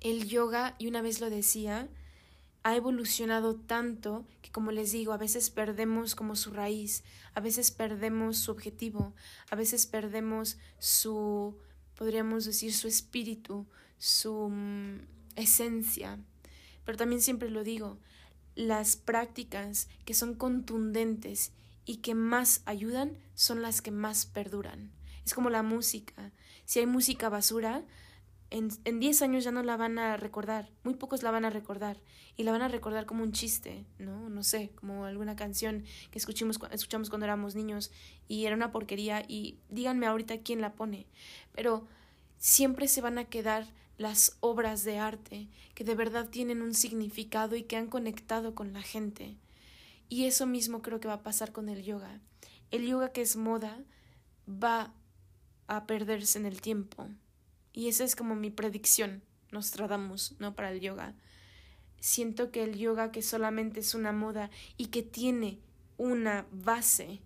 el 0.00 0.28
yoga, 0.28 0.76
y 0.78 0.86
una 0.86 1.02
vez 1.02 1.20
lo 1.20 1.30
decía, 1.30 1.88
ha 2.62 2.74
evolucionado 2.74 3.54
tanto 3.54 4.26
que, 4.42 4.50
como 4.50 4.72
les 4.72 4.92
digo, 4.92 5.12
a 5.12 5.18
veces 5.18 5.50
perdemos 5.50 6.14
como 6.14 6.36
su 6.36 6.50
raíz, 6.50 7.04
a 7.34 7.40
veces 7.40 7.70
perdemos 7.70 8.38
su 8.38 8.50
objetivo, 8.50 9.14
a 9.50 9.56
veces 9.56 9.86
perdemos 9.86 10.58
su, 10.78 11.56
podríamos 11.96 12.44
decir, 12.44 12.74
su 12.74 12.88
espíritu, 12.88 13.66
su 13.98 14.48
mm, 14.48 15.00
esencia. 15.36 16.18
Pero 16.84 16.98
también 16.98 17.20
siempre 17.20 17.50
lo 17.50 17.62
digo, 17.62 17.98
las 18.56 18.96
prácticas 18.96 19.88
que 20.04 20.14
son 20.14 20.34
contundentes 20.34 21.52
y 21.84 21.98
que 21.98 22.14
más 22.14 22.62
ayudan 22.64 23.16
son 23.34 23.62
las 23.62 23.80
que 23.80 23.92
más 23.92 24.26
perduran. 24.26 24.90
Es 25.24 25.34
como 25.34 25.50
la 25.50 25.62
música. 25.62 26.32
Si 26.64 26.80
hay 26.80 26.86
música 26.86 27.28
basura, 27.28 27.84
en 28.50 29.00
10 29.00 29.22
años 29.22 29.44
ya 29.44 29.50
no 29.50 29.62
la 29.62 29.76
van 29.76 29.98
a 29.98 30.16
recordar, 30.16 30.70
muy 30.84 30.94
pocos 30.94 31.22
la 31.22 31.32
van 31.32 31.44
a 31.44 31.50
recordar 31.50 32.00
y 32.36 32.44
la 32.44 32.52
van 32.52 32.62
a 32.62 32.68
recordar 32.68 33.04
como 33.04 33.24
un 33.24 33.32
chiste, 33.32 33.84
¿no? 33.98 34.28
No 34.28 34.42
sé, 34.42 34.70
como 34.76 35.04
alguna 35.04 35.34
canción 35.34 35.84
que 36.10 36.18
escuchamos, 36.18 36.58
escuchamos 36.70 37.08
cuando 37.08 37.26
éramos 37.26 37.54
niños 37.54 37.90
y 38.28 38.46
era 38.46 38.54
una 38.54 38.70
porquería 38.70 39.24
y 39.26 39.58
díganme 39.68 40.06
ahorita 40.06 40.38
quién 40.38 40.60
la 40.60 40.74
pone, 40.74 41.06
pero 41.54 41.86
siempre 42.38 42.86
se 42.88 43.00
van 43.00 43.18
a 43.18 43.24
quedar 43.24 43.66
las 43.98 44.36
obras 44.40 44.84
de 44.84 44.98
arte 44.98 45.48
que 45.74 45.84
de 45.84 45.94
verdad 45.94 46.28
tienen 46.28 46.62
un 46.62 46.74
significado 46.74 47.56
y 47.56 47.62
que 47.62 47.76
han 47.76 47.88
conectado 47.88 48.54
con 48.54 48.72
la 48.72 48.82
gente. 48.82 49.36
Y 50.08 50.26
eso 50.26 50.46
mismo 50.46 50.82
creo 50.82 51.00
que 51.00 51.08
va 51.08 51.14
a 51.14 51.22
pasar 51.22 51.52
con 51.52 51.68
el 51.68 51.82
yoga. 51.82 52.20
El 52.70 52.86
yoga 52.86 53.12
que 53.12 53.22
es 53.22 53.36
moda 53.36 53.82
va 54.48 54.92
a 55.66 55.86
perderse 55.86 56.38
en 56.38 56.46
el 56.46 56.60
tiempo 56.60 57.08
y 57.76 57.88
esa 57.88 58.04
es 58.04 58.16
como 58.16 58.34
mi 58.34 58.50
predicción, 58.50 59.22
nos 59.52 59.70
tratamos, 59.70 60.34
¿no? 60.38 60.54
Para 60.54 60.72
el 60.72 60.80
yoga. 60.80 61.14
Siento 62.00 62.50
que 62.50 62.64
el 62.64 62.78
yoga 62.78 63.12
que 63.12 63.20
solamente 63.20 63.80
es 63.80 63.94
una 63.94 64.12
moda 64.12 64.50
y 64.78 64.86
que 64.86 65.02
tiene 65.02 65.60
una 65.98 66.46
base 66.50 67.20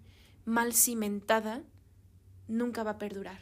mal 0.45 0.75
cimentada, 0.75 1.63
nunca 2.49 2.83
va 2.83 2.93
a 2.93 2.99
perdurar. 2.99 3.41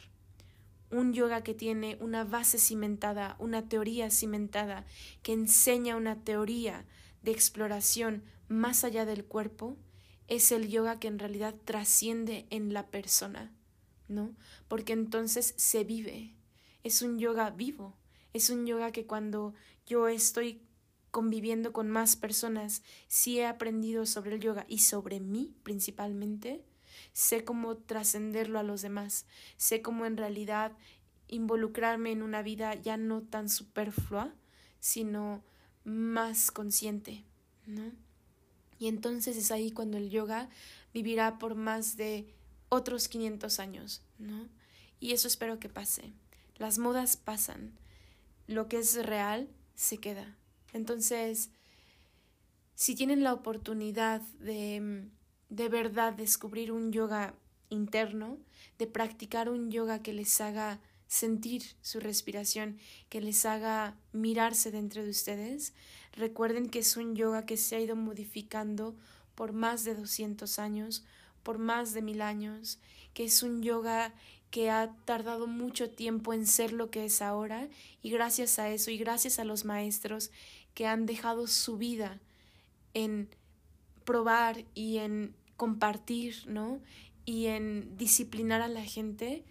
Un 0.91 1.13
yoga 1.13 1.43
que 1.43 1.53
tiene 1.53 1.97
una 2.01 2.23
base 2.23 2.57
cimentada, 2.57 3.35
una 3.39 3.67
teoría 3.67 4.09
cimentada, 4.09 4.85
que 5.21 5.33
enseña 5.33 5.95
una 5.95 6.23
teoría 6.23 6.85
de 7.21 7.31
exploración 7.31 8.23
más 8.47 8.83
allá 8.83 9.05
del 9.05 9.25
cuerpo, 9.25 9.77
es 10.27 10.51
el 10.51 10.69
yoga 10.69 10.99
que 10.99 11.07
en 11.07 11.19
realidad 11.19 11.55
trasciende 11.65 12.47
en 12.49 12.73
la 12.73 12.87
persona, 12.87 13.51
¿no? 14.07 14.35
Porque 14.67 14.93
entonces 14.93 15.53
se 15.57 15.83
vive, 15.83 16.35
es 16.83 17.01
un 17.01 17.19
yoga 17.19 17.49
vivo, 17.49 17.97
es 18.33 18.49
un 18.49 18.65
yoga 18.65 18.91
que 18.91 19.05
cuando 19.05 19.53
yo 19.85 20.07
estoy 20.07 20.61
conviviendo 21.11 21.73
con 21.73 21.89
más 21.89 22.15
personas, 22.15 22.83
si 23.07 23.39
he 23.39 23.47
aprendido 23.47 24.05
sobre 24.05 24.35
el 24.35 24.41
yoga 24.41 24.65
y 24.67 24.79
sobre 24.79 25.19
mí 25.19 25.55
principalmente, 25.63 26.63
sé 27.13 27.43
cómo 27.43 27.77
trascenderlo 27.77 28.59
a 28.59 28.63
los 28.63 28.81
demás, 28.81 29.25
sé 29.57 29.81
cómo 29.81 30.05
en 30.05 30.17
realidad 30.17 30.71
involucrarme 31.27 32.11
en 32.11 32.23
una 32.23 32.41
vida 32.41 32.73
ya 32.75 32.97
no 32.97 33.21
tan 33.21 33.49
superflua, 33.49 34.33
sino 34.79 35.43
más 35.83 36.51
consciente, 36.51 37.23
¿no? 37.65 37.91
Y 38.79 38.87
entonces 38.87 39.37
es 39.37 39.51
ahí 39.51 39.71
cuando 39.71 39.97
el 39.97 40.09
yoga 40.09 40.49
vivirá 40.93 41.37
por 41.37 41.55
más 41.55 41.97
de 41.97 42.33
otros 42.69 43.07
500 43.07 43.59
años, 43.59 44.01
¿no? 44.17 44.47
Y 44.99 45.11
eso 45.11 45.27
espero 45.27 45.59
que 45.59 45.69
pase. 45.69 46.13
Las 46.57 46.77
modas 46.77 47.17
pasan, 47.17 47.77
lo 48.47 48.67
que 48.67 48.77
es 48.77 49.05
real 49.05 49.49
se 49.75 49.97
queda. 49.97 50.35
Entonces, 50.73 51.51
si 52.75 52.95
tienen 52.95 53.23
la 53.23 53.33
oportunidad 53.33 54.21
de 54.39 55.09
de 55.49 55.69
verdad 55.69 56.13
descubrir 56.13 56.71
un 56.71 56.91
yoga 56.91 57.33
interno, 57.69 58.37
de 58.77 58.87
practicar 58.87 59.49
un 59.49 59.71
yoga 59.71 60.01
que 60.01 60.13
les 60.13 60.39
haga 60.41 60.79
sentir 61.07 61.63
su 61.81 61.99
respiración, 61.99 62.77
que 63.09 63.19
les 63.19 63.45
haga 63.45 63.95
mirarse 64.13 64.71
dentro 64.71 65.03
de 65.03 65.09
ustedes, 65.09 65.73
recuerden 66.13 66.69
que 66.69 66.79
es 66.79 66.97
un 66.97 67.15
yoga 67.15 67.45
que 67.45 67.57
se 67.57 67.75
ha 67.75 67.79
ido 67.79 67.95
modificando 67.95 68.95
por 69.33 69.53
más 69.53 69.83
de 69.83 69.95
200 69.95 70.59
años, 70.59 71.03
por 71.43 71.57
más 71.57 71.93
de 71.93 72.01
mil 72.01 72.21
años, 72.21 72.79
que 73.13 73.23
es 73.23 73.41
un 73.41 73.63
yoga 73.63 74.13
que 74.51 74.69
ha 74.69 74.95
tardado 75.05 75.47
mucho 75.47 75.89
tiempo 75.89 76.33
en 76.33 76.45
ser 76.45 76.73
lo 76.73 76.89
que 76.89 77.05
es 77.05 77.21
ahora 77.21 77.69
y 78.01 78.09
gracias 78.09 78.59
a 78.59 78.69
eso 78.69 78.91
y 78.91 78.97
gracias 78.97 79.39
a 79.39 79.43
los 79.43 79.65
maestros 79.65 80.31
que 80.73 80.87
han 80.87 81.05
dejado 81.05 81.47
su 81.47 81.77
vida 81.77 82.19
en 82.93 83.29
probar 84.05 84.65
y 84.73 84.97
en 84.97 85.35
compartir, 85.59 86.47
¿no? 86.47 86.81
Y 87.25 87.47
en 87.47 87.97
disciplinar 87.97 88.61
a 88.61 88.69
la 88.69 88.83
gente 88.83 89.43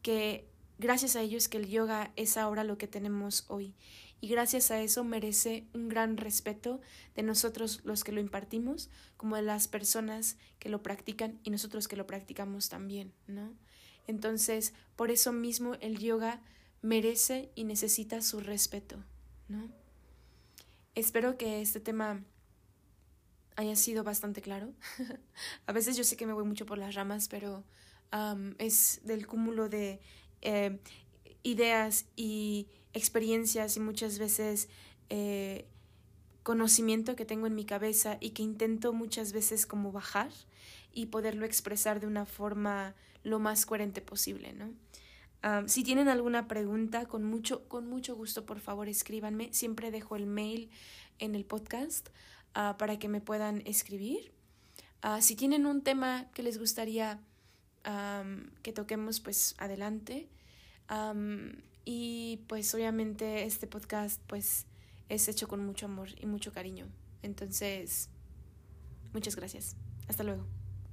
que 0.00 0.48
gracias 0.78 1.16
a 1.16 1.22
ellos 1.22 1.48
que 1.48 1.58
el 1.58 1.66
yoga 1.66 2.12
es 2.14 2.36
ahora 2.36 2.62
lo 2.62 2.78
que 2.78 2.86
tenemos 2.86 3.44
hoy 3.48 3.74
y 4.20 4.28
gracias 4.28 4.70
a 4.70 4.80
eso 4.80 5.02
merece 5.02 5.66
un 5.74 5.88
gran 5.88 6.16
respeto 6.16 6.80
de 7.16 7.24
nosotros 7.24 7.80
los 7.82 8.04
que 8.04 8.12
lo 8.12 8.20
impartimos 8.20 8.90
como 9.16 9.34
de 9.34 9.42
las 9.42 9.66
personas 9.66 10.38
que 10.60 10.68
lo 10.68 10.84
practican 10.84 11.40
y 11.42 11.50
nosotros 11.50 11.88
que 11.88 11.96
lo 11.96 12.06
practicamos 12.06 12.68
también, 12.68 13.12
¿no? 13.26 13.52
Entonces, 14.06 14.72
por 14.94 15.10
eso 15.10 15.32
mismo 15.32 15.74
el 15.80 15.98
yoga 15.98 16.40
merece 16.80 17.50
y 17.56 17.64
necesita 17.64 18.22
su 18.22 18.38
respeto, 18.38 19.02
¿no? 19.48 19.68
Espero 20.94 21.36
que 21.36 21.60
este 21.60 21.80
tema 21.80 22.24
haya 23.56 23.74
sido 23.74 24.04
bastante 24.04 24.42
claro. 24.42 24.72
a 25.66 25.72
veces 25.72 25.96
yo 25.96 26.04
sé 26.04 26.16
que 26.16 26.26
me 26.26 26.32
voy 26.32 26.44
mucho 26.44 26.66
por 26.66 26.78
las 26.78 26.94
ramas, 26.94 27.28
pero 27.28 27.64
es 28.58 29.00
del 29.04 29.26
cúmulo 29.26 29.68
de 29.68 30.00
eh, 30.40 30.78
ideas 31.42 32.06
y 32.16 32.68
experiencias 32.94 33.76
y 33.76 33.80
muchas 33.80 34.18
veces 34.18 34.68
eh, 35.10 35.66
conocimiento 36.42 37.16
que 37.16 37.24
tengo 37.24 37.46
en 37.46 37.54
mi 37.54 37.64
cabeza 37.66 38.16
y 38.20 38.30
que 38.30 38.42
intento 38.42 38.92
muchas 38.92 39.32
veces 39.32 39.66
como 39.66 39.92
bajar 39.92 40.30
y 40.92 41.06
poderlo 41.06 41.44
expresar 41.44 42.00
de 42.00 42.06
una 42.06 42.24
forma 42.24 42.94
lo 43.22 43.38
más 43.38 43.66
coherente 43.66 44.00
posible, 44.00 44.52
¿no? 44.52 44.72
si 45.66 45.84
tienen 45.84 46.08
alguna 46.08 46.48
pregunta, 46.48 47.06
con 47.06 47.22
mucho, 47.22 47.68
con 47.68 47.88
mucho 47.88 48.16
gusto, 48.16 48.44
por 48.44 48.58
favor, 48.58 48.88
escríbanme. 48.88 49.52
Siempre 49.52 49.92
dejo 49.92 50.16
el 50.16 50.26
mail 50.26 50.70
en 51.20 51.36
el 51.36 51.44
podcast 51.44 52.08
ah, 52.56 52.76
para 52.76 52.98
que 52.98 53.08
me 53.08 53.20
puedan 53.20 53.62
escribir. 53.66 54.32
Ah, 55.02 55.20
si 55.20 55.36
tienen 55.36 55.66
un 55.66 55.82
tema 55.82 56.26
que 56.34 56.42
les 56.42 56.58
gustaría 56.58 57.20
que 58.64 58.72
toquemos, 58.72 59.20
pues 59.20 59.54
adelante. 59.58 60.28
y 61.84 62.40
pues 62.48 62.74
obviamente 62.74 63.44
este 63.44 63.68
podcast 63.68 64.20
pues 64.26 64.66
es 65.08 65.28
hecho 65.28 65.46
con 65.46 65.64
mucho 65.64 65.86
amor 65.86 66.08
y 66.20 66.26
mucho 66.26 66.52
cariño. 66.52 66.86
Entonces, 67.22 68.08
muchas 69.12 69.36
gracias. 69.36 69.76
Hasta 70.08 70.24
luego. 70.24 70.55